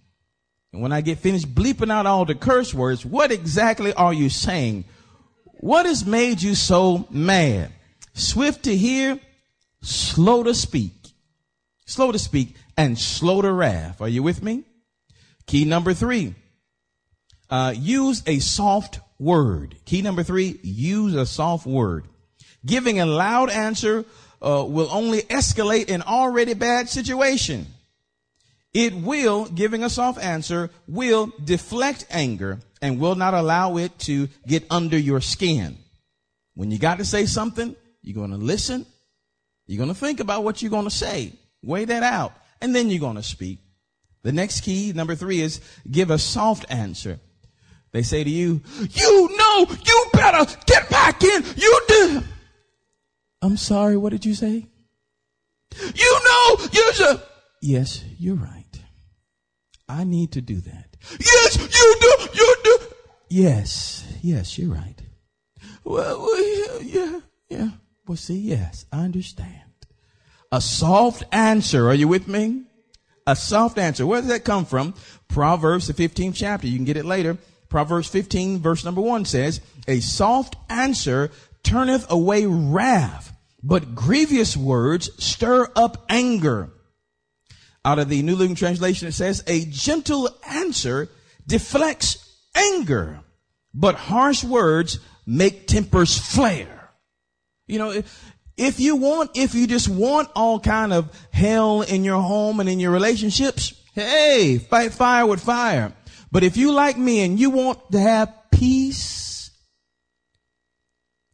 [0.73, 4.31] And when I get finished bleeping out all the curse words, what exactly are you
[4.31, 4.85] saying?
[5.63, 7.71] What has made you so mad?
[8.15, 9.21] Swift to hear,
[9.81, 10.91] slow to speak.
[11.87, 14.01] Slow to speak and slow to wrath.
[14.01, 14.65] Are you with me?
[15.47, 16.35] Key number three.
[17.49, 19.77] Uh, use a soft word.
[19.85, 22.07] Key number three, use a soft word.
[22.67, 24.05] Giving a loud answer
[24.43, 27.69] uh, will only escalate an already bad situation.
[28.75, 34.29] It will, giving a soft answer, will deflect anger and will not allow it to
[34.47, 35.79] get under your skin.
[36.55, 38.85] When you got to say something, you're going to listen.
[39.67, 41.33] You're going to think about what you're going to say.
[41.63, 42.35] Weigh that out.
[42.61, 43.61] And then you're going to speak.
[44.23, 47.21] The next key, number three, is give a soft answer.
[47.93, 51.45] They say to you, you know, you better get back in.
[51.57, 52.23] You do.
[53.43, 53.97] I'm sorry.
[53.97, 54.67] What did you say?
[55.95, 57.21] You know, you should.
[57.61, 58.65] Yes, you're right.
[59.89, 60.97] I need to do that.
[61.21, 62.29] Yes, you do.
[62.35, 62.52] You.
[63.33, 65.01] Yes, yes, you're right.
[65.85, 67.69] Well, well yeah, yeah.
[68.07, 69.73] Well, see, yes, I understand.
[70.53, 71.89] A soft answer.
[71.89, 72.65] Are you with me?
[73.27, 74.07] A soft answer.
[74.07, 74.93] Where does that come from?
[75.29, 76.67] Proverbs, the 15th chapter.
[76.67, 77.39] You can get it later.
[77.71, 81.31] Proverbs 15 verse number 1 says, A soft answer
[81.63, 86.71] turneth away wrath, but grievous words stir up anger.
[87.83, 91.09] Out of the New Living Translation, it says, A gentle answer
[91.47, 92.22] deflects
[92.55, 93.21] anger,
[93.75, 96.91] but harsh words make tempers flare.
[97.67, 102.05] You know, if, if you want, if you just want all kind of hell in
[102.05, 105.93] your home and in your relationships, hey, fight fire with fire.
[106.31, 109.51] But if you like me and you want to have peace,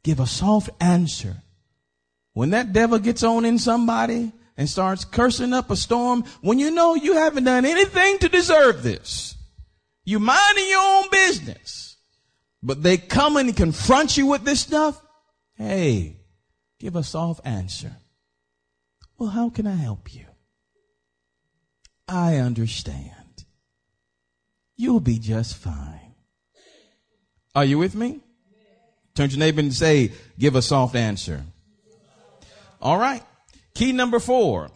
[0.02, 1.36] give a soft answer.
[2.34, 6.70] When that devil gets on in somebody and starts cursing up a storm, when you
[6.70, 9.36] know you haven't done anything to deserve this,
[10.08, 11.98] you minding your own business,
[12.62, 14.98] but they come and confront you with this stuff,
[15.54, 16.16] hey,
[16.80, 17.92] give a soft answer.
[19.18, 20.24] Well, how can I help you?
[22.08, 23.44] I understand.
[24.76, 26.14] you'll be just fine.
[27.54, 28.20] Are you with me?
[29.14, 31.44] Turn to your neighbor and say, give a soft answer.
[32.80, 33.22] All right.
[33.74, 34.70] Key number four.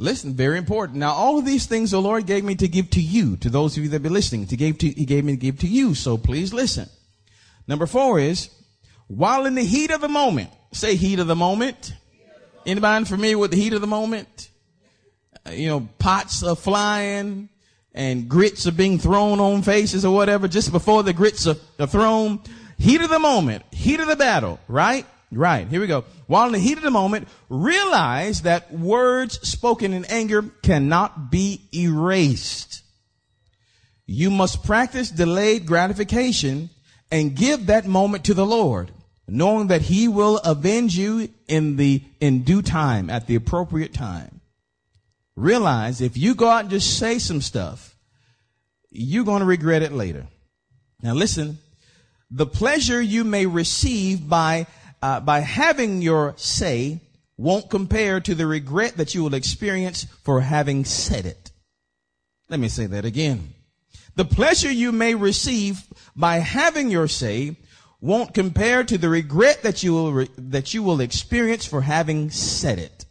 [0.00, 0.98] Listen, very important.
[0.98, 3.76] Now, all of these things the Lord gave me to give to you, to those
[3.76, 5.94] of you that be listening, to give to, He gave me to give to you.
[5.96, 6.88] So please listen.
[7.66, 8.48] Number four is,
[9.08, 11.94] while in the heat of the moment, say heat of the moment.
[12.64, 14.50] Anybody familiar with the heat of the moment?
[15.44, 17.48] Uh, you know, pots are flying
[17.92, 21.86] and grits are being thrown on faces or whatever just before the grits are, are
[21.86, 22.40] thrown.
[22.78, 25.04] Heat of the moment, heat of the battle, right?
[25.32, 25.66] Right.
[25.66, 26.04] Here we go.
[26.28, 31.62] While in the heat of the moment, realize that words spoken in anger cannot be
[31.74, 32.82] erased.
[34.06, 36.68] You must practice delayed gratification
[37.10, 38.90] and give that moment to the Lord,
[39.26, 44.42] knowing that he will avenge you in the, in due time, at the appropriate time.
[45.34, 47.96] Realize if you go out and just say some stuff,
[48.90, 50.26] you're going to regret it later.
[51.02, 51.56] Now listen,
[52.30, 54.66] the pleasure you may receive by
[55.02, 57.00] uh, by having your say
[57.36, 61.52] won't compare to the regret that you will experience for having said it.
[62.48, 63.54] Let me say that again.
[64.16, 65.84] The pleasure you may receive
[66.16, 67.56] by having your say
[68.00, 72.30] won't compare to the regret that you will re- that you will experience for having
[72.30, 73.06] said it.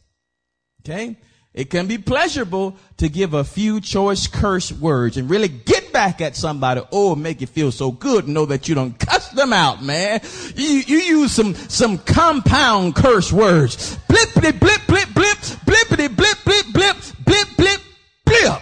[0.82, 1.18] Okay?
[1.54, 6.22] It can be pleasurable to give a few choice curse words and really get back
[6.22, 6.80] at somebody.
[6.92, 8.28] Oh, make you feel so good.
[8.28, 10.22] Know that you don't cuss them out, man.
[10.56, 13.98] You, you use some, some compound curse words.
[14.08, 17.82] Blippity blip blip blip, blippity blip blip blip, blip blip
[18.26, 18.62] blip.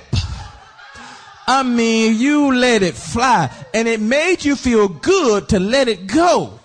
[1.46, 6.08] I mean, you let it fly and it made you feel good to let it
[6.08, 6.58] go.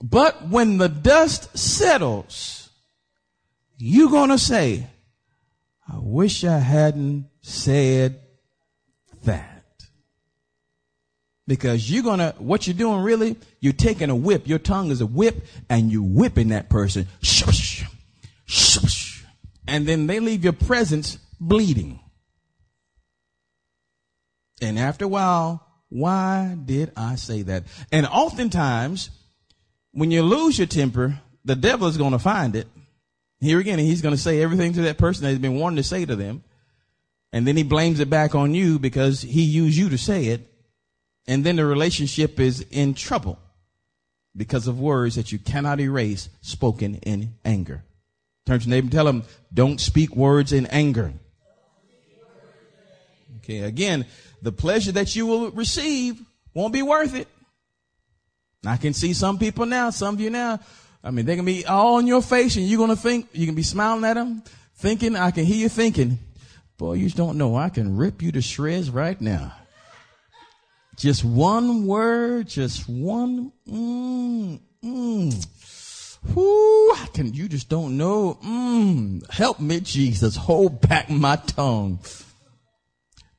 [0.00, 2.70] But when the dust settles,
[3.78, 4.86] you're going to say,
[5.92, 8.20] I wish I hadn't said
[9.24, 9.64] that.
[11.46, 14.46] Because you're to, what you're doing really, you're taking a whip.
[14.46, 17.08] Your tongue is a whip and you're whipping that person.
[19.66, 22.00] And then they leave your presence bleeding.
[24.62, 27.64] And after a while, why did I say that?
[27.90, 29.10] And oftentimes,
[29.92, 32.68] when you lose your temper, the devil is going to find it
[33.40, 35.82] here again, he's going to say everything to that person that he's been wanting to
[35.82, 36.44] say to them.
[37.32, 40.46] And then he blames it back on you because he used you to say it.
[41.26, 43.38] And then the relationship is in trouble
[44.36, 47.84] because of words that you cannot erase spoken in anger.
[48.46, 51.12] Turn to your neighbor and tell him, don't speak words in anger.
[53.38, 54.06] Okay, again,
[54.42, 56.20] the pleasure that you will receive
[56.54, 57.28] won't be worth it.
[58.64, 60.60] I can see some people now, some of you now,
[61.02, 63.46] I mean, they can be all on your face and you're going to think, you
[63.46, 64.42] can be smiling at them,
[64.76, 66.18] thinking, I can hear you thinking,
[66.80, 67.56] boy, you just don't know.
[67.56, 69.54] I can rip you to shreds right now.
[70.96, 75.46] Just one word, just one, mm, mm.
[76.34, 78.38] Whoo, I can, you just don't know.
[78.42, 80.36] Mm, help me, Jesus.
[80.36, 82.00] Hold back my tongue.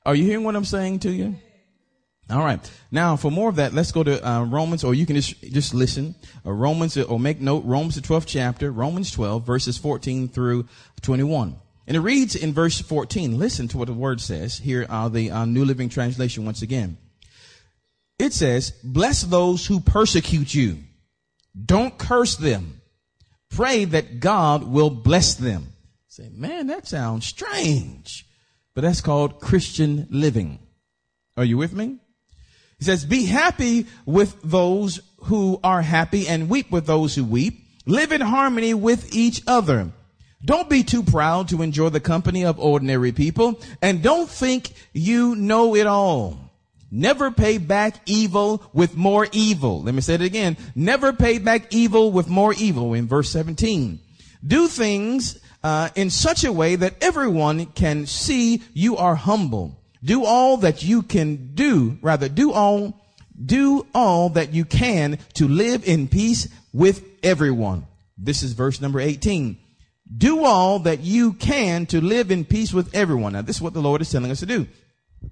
[0.05, 1.35] Are you hearing what I'm saying to you?
[2.29, 2.59] All right.
[2.91, 5.73] Now, for more of that, let's go to uh, Romans, or you can just just
[5.73, 6.15] listen.
[6.45, 7.65] Uh, Romans, or make note.
[7.65, 10.67] Romans, the 12th chapter, Romans 12, verses 14 through
[11.01, 11.57] 21.
[11.87, 13.37] And it reads in verse 14.
[13.37, 14.57] Listen to what the word says.
[14.57, 16.97] Here are the uh, New Living Translation once again.
[18.19, 20.79] It says, "Bless those who persecute you.
[21.65, 22.81] Don't curse them.
[23.49, 25.71] Pray that God will bless them."
[26.11, 28.27] Say, man, that sounds strange,
[28.75, 30.59] but that's called Christian living.
[31.37, 31.99] Are you with me?
[32.79, 37.65] He says, be happy with those who are happy and weep with those who weep.
[37.85, 39.93] Live in harmony with each other.
[40.43, 45.35] Don't be too proud to enjoy the company of ordinary people and don't think you
[45.35, 46.51] know it all.
[46.89, 49.81] Never pay back evil with more evil.
[49.83, 50.57] Let me say it again.
[50.75, 53.99] Never pay back evil with more evil in verse 17.
[54.45, 59.79] Do things uh, in such a way that everyone can see you are humble.
[60.03, 62.99] Do all that you can do, rather do all,
[63.43, 67.85] do all that you can to live in peace with everyone.
[68.17, 69.60] This is verse number 18.
[70.15, 73.33] Do all that you can to live in peace with everyone.
[73.33, 74.67] Now this is what the Lord is telling us to do.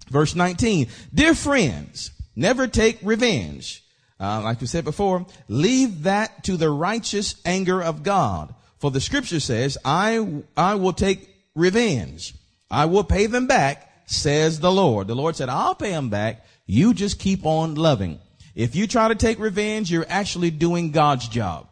[0.10, 0.88] Verse 19.
[1.14, 3.84] Dear friends, never take revenge.
[4.20, 8.54] Uh, like we said before, leave that to the righteous anger of God.
[8.80, 12.36] For the scripture says, I, I will take revenge.
[12.72, 15.08] I will pay them back says the Lord.
[15.08, 16.46] The Lord said, I'll pay them back.
[16.66, 18.20] You just keep on loving.
[18.56, 21.68] If you try to take revenge, you're actually doing God's job.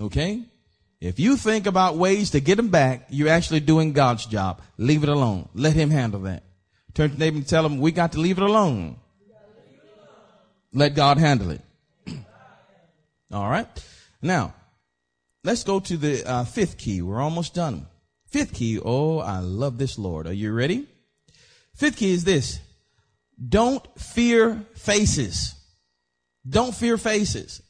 [0.00, 0.42] Okay?
[1.00, 4.62] If you think about ways to get them back, you're actually doing God's job.
[4.78, 5.48] Leave it alone.
[5.54, 6.42] Let him handle that.
[6.94, 8.96] Turn to neighbor and tell them we got to leave it alone.
[10.72, 11.60] Let God handle it.
[13.32, 13.66] All right.
[14.22, 14.54] Now,
[15.44, 17.02] let's go to the uh, fifth key.
[17.02, 17.86] We're almost done.
[18.28, 18.80] Fifth key.
[18.82, 20.26] Oh, I love this, Lord.
[20.26, 20.86] Are you ready?
[21.74, 22.58] Fifth key is this.
[23.48, 25.54] Don't fear faces.
[26.48, 27.60] Don't fear faces.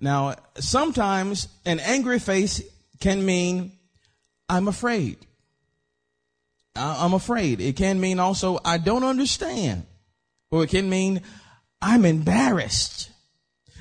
[0.00, 2.62] Now, sometimes an angry face
[3.00, 3.72] can mean
[4.48, 5.18] I'm afraid.
[6.74, 7.60] I'm afraid.
[7.60, 9.86] It can mean also I don't understand.
[10.50, 11.22] Or it can mean
[11.80, 13.10] I'm embarrassed.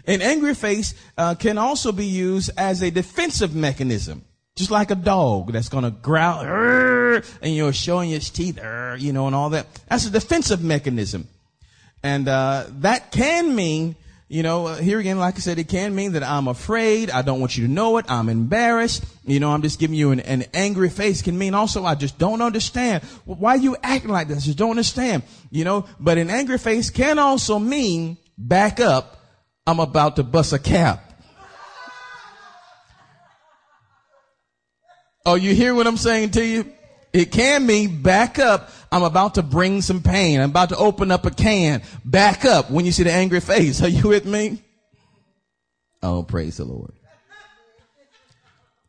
[0.07, 4.23] An angry face uh, can also be used as a defensive mechanism.
[4.55, 6.41] Just like a dog that's going to growl
[7.41, 8.57] and you're showing its teeth,
[8.97, 9.67] you know, and all that.
[9.89, 11.27] That's a defensive mechanism.
[12.01, 13.95] And uh, that can mean
[14.27, 17.11] you know, uh, here again, like I said, it can mean that I'm afraid.
[17.11, 18.05] I don't want you to know it.
[18.09, 19.05] I'm embarrassed.
[19.23, 21.21] You know, I'm just giving you an, an angry face.
[21.21, 23.03] Can mean also I just don't understand.
[23.25, 24.45] Why you acting like this?
[24.45, 25.23] Just don't understand.
[25.51, 29.21] You know, but an angry face can also mean back up.
[29.67, 31.01] I'm about to bust a cap.
[35.27, 36.71] Oh, you hear what I'm saying to you?
[37.15, 38.69] It can mean back up.
[38.91, 40.41] I'm about to bring some pain.
[40.41, 41.81] I'm about to open up a can.
[42.03, 43.81] Back up when you see the angry face.
[43.83, 44.61] Are you with me?
[46.03, 46.91] Oh, praise the Lord.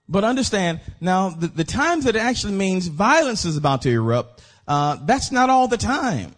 [0.08, 4.42] But understand now the, the times that it actually means violence is about to erupt,
[4.66, 6.34] uh, that's not all the time.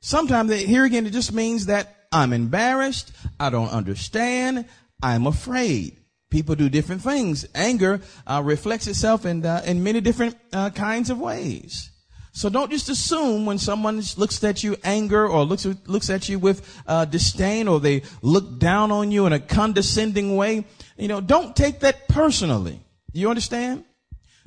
[0.00, 3.10] Sometimes here again, it just means that I'm embarrassed.
[3.40, 4.66] I don't understand.
[5.02, 6.01] I'm afraid
[6.32, 7.46] people do different things.
[7.54, 11.90] Anger uh, reflects itself in uh, in many different uh, kinds of ways.
[12.32, 16.38] So don't just assume when someone looks at you anger or looks looks at you
[16.38, 20.64] with uh, disdain or they look down on you in a condescending way.
[20.96, 22.80] You know, don't take that personally.
[23.12, 23.84] You understand?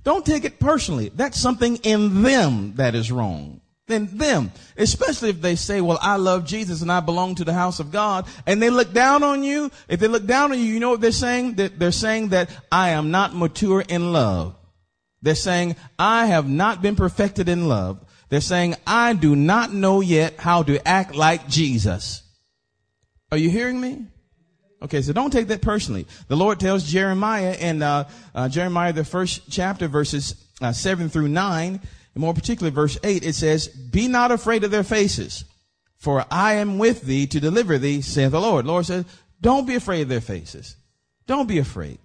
[0.04, 1.10] Don't take it personally.
[1.14, 4.52] That's something in them that is wrong than them.
[4.78, 7.92] Especially if they say, well, I love Jesus and I belong to the house of
[7.92, 8.26] God.
[8.46, 9.72] And they look down on you.
[9.88, 11.56] If they look down on you, you know what they're saying?
[11.56, 14.56] They're saying that I am not mature in love.
[15.22, 18.00] They're saying I have not been perfected in love.
[18.30, 22.24] They're saying I do not know yet how to act like Jesus.
[23.32, 24.06] Are you hearing me?
[24.82, 26.06] Okay, so don't take that personally.
[26.28, 31.28] The Lord tells Jeremiah in uh, uh, Jeremiah the first chapter, verses uh, seven through
[31.28, 31.82] nine
[32.16, 35.46] and more particularly verse 8, it says, Be not afraid of their faces,
[35.98, 38.66] for I am with thee to deliver thee, saith the Lord.
[38.66, 39.06] Lord says,
[39.42, 40.76] don't be afraid of their faces.
[41.28, 42.00] Don't be afraid.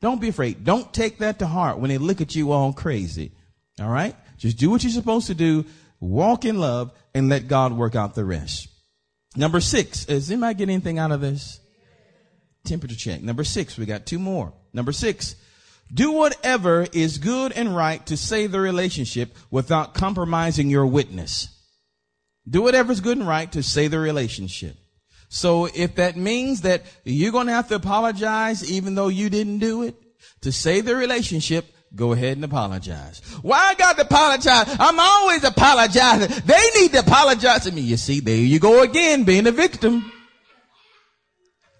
[0.00, 0.64] Don't be afraid.
[0.64, 3.32] Don't take that to heart when they look at you all crazy.
[3.80, 4.14] All right?
[4.38, 5.64] Just do what you're supposed to do.
[6.00, 8.68] Walk in love and let God work out the rest.
[9.34, 10.06] Number six.
[10.06, 11.60] Is anybody getting anything out of this?
[12.64, 13.22] Temperature check.
[13.22, 13.76] Number six.
[13.76, 14.52] We got two more.
[14.72, 15.36] Number six.
[15.92, 21.48] Do whatever is good and right to save the relationship without compromising your witness.
[22.48, 24.76] Do whatever is good and right to save the relationship.
[25.28, 29.58] So if that means that you're going to have to apologize even though you didn't
[29.58, 29.94] do it
[30.42, 33.20] to save the relationship, go ahead and apologize.
[33.42, 34.76] Why I got to apologize?
[34.78, 36.42] I'm always apologizing.
[36.44, 37.80] They need to apologize to me.
[37.80, 40.12] You see, there you go again, being a victim.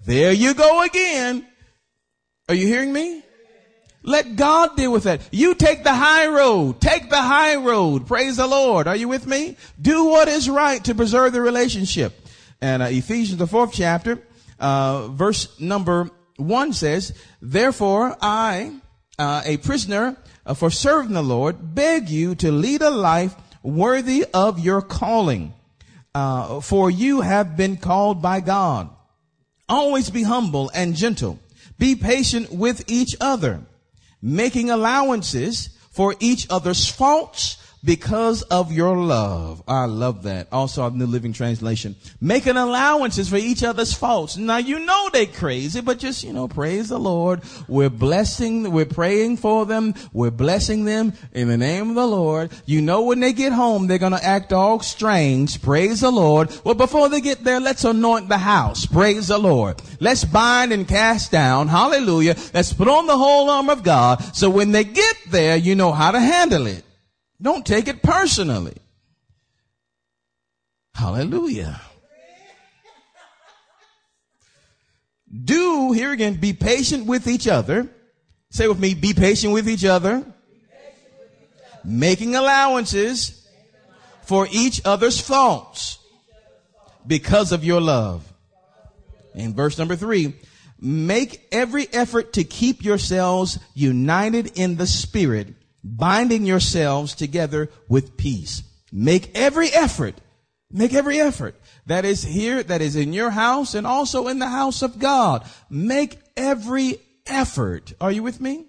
[0.05, 1.47] There you go again.
[2.49, 3.23] Are you hearing me?
[4.07, 5.21] Let God deal with that.
[5.33, 6.81] You take the high road.
[6.81, 8.07] Take the high road.
[8.07, 8.87] Praise the Lord.
[8.87, 9.57] Are you with me?
[9.83, 12.15] Do what is right to preserve the relationship.
[12.61, 14.23] And uh, Ephesians, the fourth chapter,
[14.61, 18.77] uh, verse number one says, Therefore I,
[19.19, 23.35] uh, a prisoner uh, for serving the Lord, beg you to lead a life
[23.65, 25.53] worthy of your calling.
[26.15, 28.89] Uh, for you have been called by God.
[29.69, 31.41] Always be humble and gentle.
[31.77, 33.63] Be patient with each other
[34.23, 37.57] making allowances for each other's faults
[37.87, 39.63] because of your love.
[39.69, 40.49] I love that.
[40.51, 41.95] Also, New Living Translation.
[42.21, 44.37] Making allowances for each other's faults.
[44.37, 47.43] Now, you know they're crazy, but just, you know, praise the Lord.
[47.69, 49.95] We're blessing, we're praying for them.
[50.13, 52.51] We're blessing them in the name of the Lord.
[52.67, 55.63] You know when they get home, they're gonna act all strange.
[55.63, 56.51] Praise the Lord.
[56.65, 58.85] Well, before they get there, let's anoint the house.
[58.85, 59.81] Praise the Lord.
[60.01, 61.69] Let's bind and cast down.
[61.69, 62.35] Hallelujah.
[62.53, 64.35] Let's put on the whole armor of God.
[64.35, 66.86] So when they get there, you know how to handle it.
[67.41, 68.77] Don't take it personally.
[70.95, 71.81] Hallelujah.
[75.45, 77.89] Do, here again, be patient with each other.
[78.51, 80.25] Say with me, be patient with each other.
[81.85, 83.47] Making allowances
[84.23, 85.99] for each other's faults
[87.07, 88.33] because of your love.
[89.35, 90.35] In verse number three,
[90.79, 95.55] Make every effort to keep yourselves united in the spirit,
[95.87, 98.63] binding yourselves together with peace.
[98.93, 100.15] Make every effort.
[100.71, 101.55] Make every effort.
[101.87, 105.47] That is here, that is in your house and also in the house of God.
[105.71, 107.93] Make every effort.
[108.01, 108.67] Are you with me?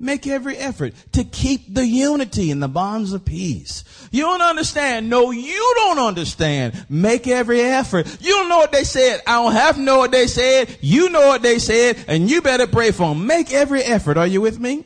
[0.00, 3.82] Make every effort to keep the unity in the bonds of peace.
[4.12, 5.10] You don't understand.
[5.10, 6.86] No, you don't understand.
[6.88, 8.06] Make every effort.
[8.20, 9.22] You don't know what they said.
[9.26, 10.76] I don't have to know what they said.
[10.80, 13.26] You know what they said and you better pray for them.
[13.26, 14.16] Make every effort.
[14.16, 14.84] Are you with me?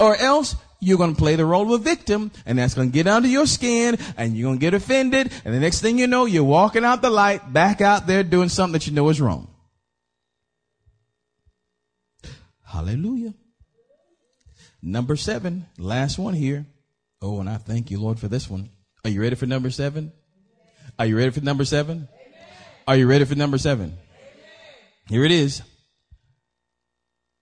[0.00, 2.92] Or else you're going to play the role of a victim and that's going to
[2.92, 5.32] get under your skin and you're going to get offended.
[5.44, 8.48] And the next thing you know, you're walking out the light back out there doing
[8.48, 9.48] something that you know is wrong.
[12.62, 13.34] Hallelujah.
[14.82, 16.66] Number seven, last one here.
[17.22, 18.68] Oh, and I thank you, Lord, for this one.
[19.04, 20.12] Are you ready for number seven?
[20.98, 22.08] Are you ready for number seven?
[22.86, 23.96] Are you ready for number seven?
[25.08, 25.62] Here it is.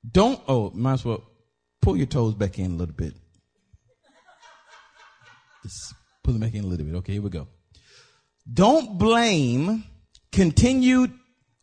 [0.09, 1.25] Don't, oh, might as well
[1.81, 3.15] pull your toes back in a little bit.
[5.63, 6.95] Just pull them back in a little bit.
[6.97, 7.49] Okay, here we go.
[8.53, 9.85] Don't blame
[10.33, 11.13] continued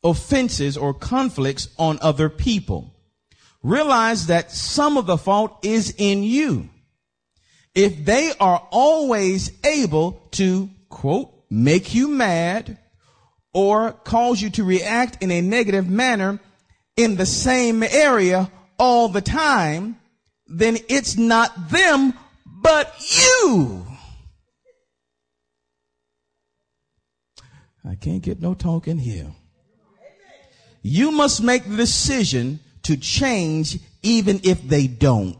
[0.03, 2.93] offenses or conflicts on other people
[3.63, 6.69] realize that some of the fault is in you.
[7.75, 12.77] If they are always able to, quote, make you mad
[13.53, 16.39] or cause you to react in a negative manner
[16.95, 19.97] in the same area all the time,
[20.47, 22.13] then it's not them,
[22.45, 22.93] but
[23.43, 23.85] you.
[27.87, 29.31] I can't get no talking here.
[30.81, 35.37] You must make the decision to change even if they don't.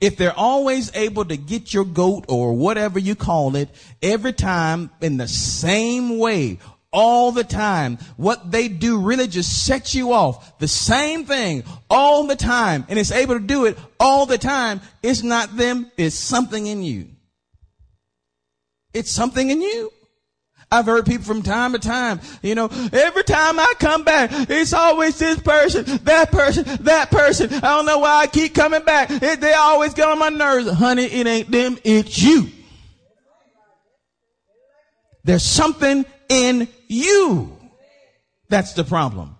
[0.00, 3.68] If they're always able to get your goat or whatever you call it
[4.02, 6.58] every time in the same way,
[6.92, 10.58] all the time, what they do really just sets you off.
[10.58, 14.80] The same thing all the time and it's able to do it all the time.
[15.02, 15.90] It's not them.
[15.96, 17.08] It's something in you.
[18.92, 19.92] It's something in you.
[20.72, 24.72] I've heard people from time to time, you know, every time I come back, it's
[24.72, 27.52] always this person, that person, that person.
[27.52, 29.10] I don't know why I keep coming back.
[29.10, 30.70] It, they always get on my nerves.
[30.70, 32.50] Honey, it ain't them, it's you.
[35.24, 37.56] There's something in you.
[38.48, 39.36] That's the problem.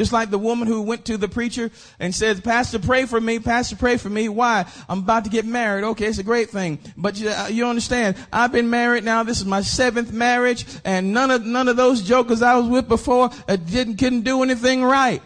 [0.00, 3.38] Just like the woman who went to the preacher and said, Pastor, pray for me.
[3.38, 4.30] Pastor, pray for me.
[4.30, 4.64] Why?
[4.88, 5.84] I'm about to get married.
[5.84, 6.78] Okay, it's a great thing.
[6.96, 9.24] But you, uh, you understand, I've been married now.
[9.24, 12.88] This is my seventh marriage and none of, none of those jokers I was with
[12.88, 15.20] before uh, didn't, couldn't do anything right.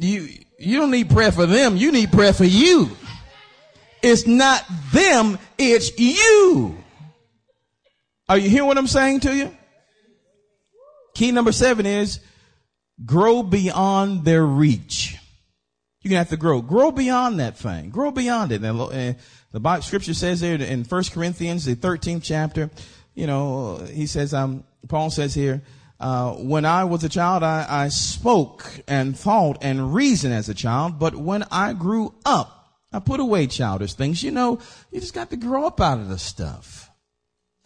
[0.00, 1.76] You, you don't need prayer for them.
[1.76, 2.90] You need prayer for you.
[4.02, 5.38] It's not them.
[5.58, 6.76] It's you.
[8.28, 9.56] Are you hearing what I'm saying to you?
[11.14, 12.18] Key number seven is
[13.04, 15.16] grow beyond their reach.
[16.02, 16.62] You're gonna have to grow.
[16.62, 17.90] Grow beyond that thing.
[17.90, 18.62] Grow beyond it.
[18.62, 19.16] And
[19.52, 22.70] the Bible, scripture says there in 1 Corinthians, the 13th chapter,
[23.14, 25.62] you know, he says, um, Paul says here,
[25.98, 30.54] uh, when I was a child, I, I spoke and thought and reasoned as a
[30.54, 34.22] child, but when I grew up, I put away childish things.
[34.22, 34.58] You know,
[34.90, 36.90] you just got to grow up out of the stuff.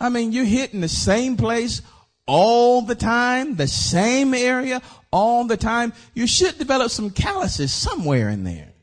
[0.01, 1.81] I mean, you're hitting the same place
[2.27, 8.29] all the time, the same area all the time, you should develop some calluses somewhere
[8.31, 8.75] in there.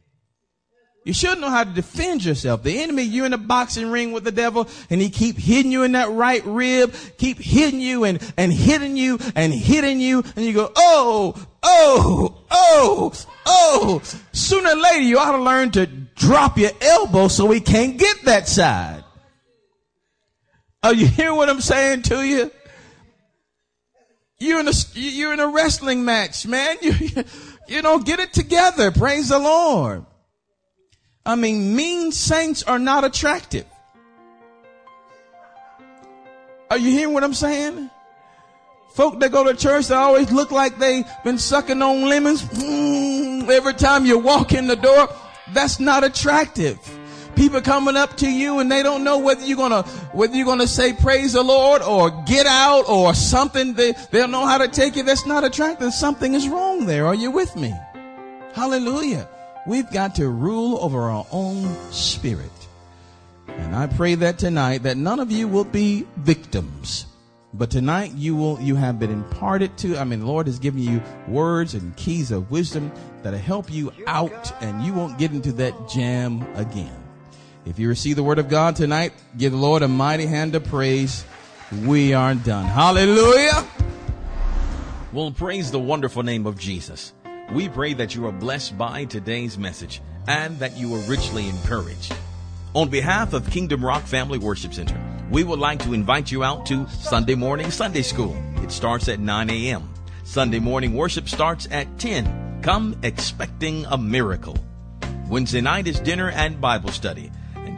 [1.03, 2.61] You should know how to defend yourself.
[2.61, 5.81] The enemy, you're in a boxing ring with the devil and he keep hitting you
[5.81, 10.45] in that right rib, keep hitting you and, and hitting you and hitting you and
[10.45, 11.33] you go, oh,
[11.63, 13.13] oh, oh,
[13.47, 14.01] oh.
[14.31, 18.23] Sooner or later you ought to learn to drop your elbow so he can't get
[18.25, 19.03] that side.
[20.83, 22.51] Are you hearing what I'm saying to you?
[24.41, 26.77] You're in a, you're in a wrestling match, man.
[26.81, 26.95] You,
[27.67, 28.89] you know, get it together.
[28.89, 30.03] Praise the Lord.
[31.23, 33.67] I mean, mean saints are not attractive.
[36.71, 37.91] Are you hearing what I'm saying?
[38.95, 42.41] Folk that go to church, they always look like they've been sucking on lemons.
[42.41, 45.07] Mm, every time you walk in the door,
[45.53, 46.79] that's not attractive
[47.35, 50.67] people coming up to you and they don't know whether you're gonna whether you're gonna
[50.67, 53.73] say praise the Lord or get out or something.
[53.73, 55.05] They they don't know how to take it.
[55.05, 55.93] That's not attractive.
[55.93, 57.05] Something is wrong there.
[57.05, 57.73] Are you with me?
[58.53, 59.27] Hallelujah.
[59.67, 62.49] We've got to rule over our own spirit.
[63.47, 67.05] And I pray that tonight that none of you will be victims.
[67.53, 70.81] But tonight you will you have been imparted to I mean the Lord has given
[70.81, 72.91] you words and keys of wisdom
[73.23, 77.00] that'll help you out and you won't get into that jam again.
[77.65, 80.63] If you receive the word of God tonight, give the Lord a mighty hand of
[80.65, 81.23] praise.
[81.85, 82.65] We aren't done.
[82.65, 83.65] Hallelujah.
[85.13, 87.13] Well, praise the wonderful name of Jesus.
[87.51, 92.15] We pray that you are blessed by today's message and that you are richly encouraged.
[92.73, 94.99] On behalf of Kingdom Rock Family Worship Center,
[95.29, 98.35] we would like to invite you out to Sunday morning Sunday school.
[98.63, 99.87] It starts at 9 a.m.
[100.23, 102.61] Sunday morning worship starts at 10.
[102.63, 104.57] Come expecting a miracle.
[105.29, 107.31] Wednesday night is dinner and Bible study,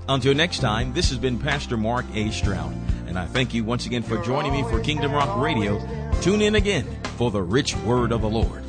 [0.07, 2.31] Until next time, this has been Pastor Mark A.
[2.31, 2.73] Stroud,
[3.07, 5.79] and I thank you once again for joining me for Kingdom Rock Radio.
[6.21, 6.87] Tune in again
[7.17, 8.63] for the rich word of the Lord.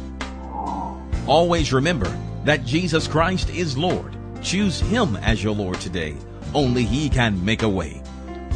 [1.27, 4.17] Always remember that Jesus Christ is Lord.
[4.43, 6.17] Choose Him as your Lord today.
[6.53, 8.03] Only He can make a way.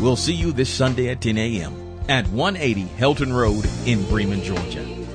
[0.01, 2.01] We'll see you this Sunday at 10 a.m.
[2.09, 5.06] at 180 Helton Road in Bremen, Georgia.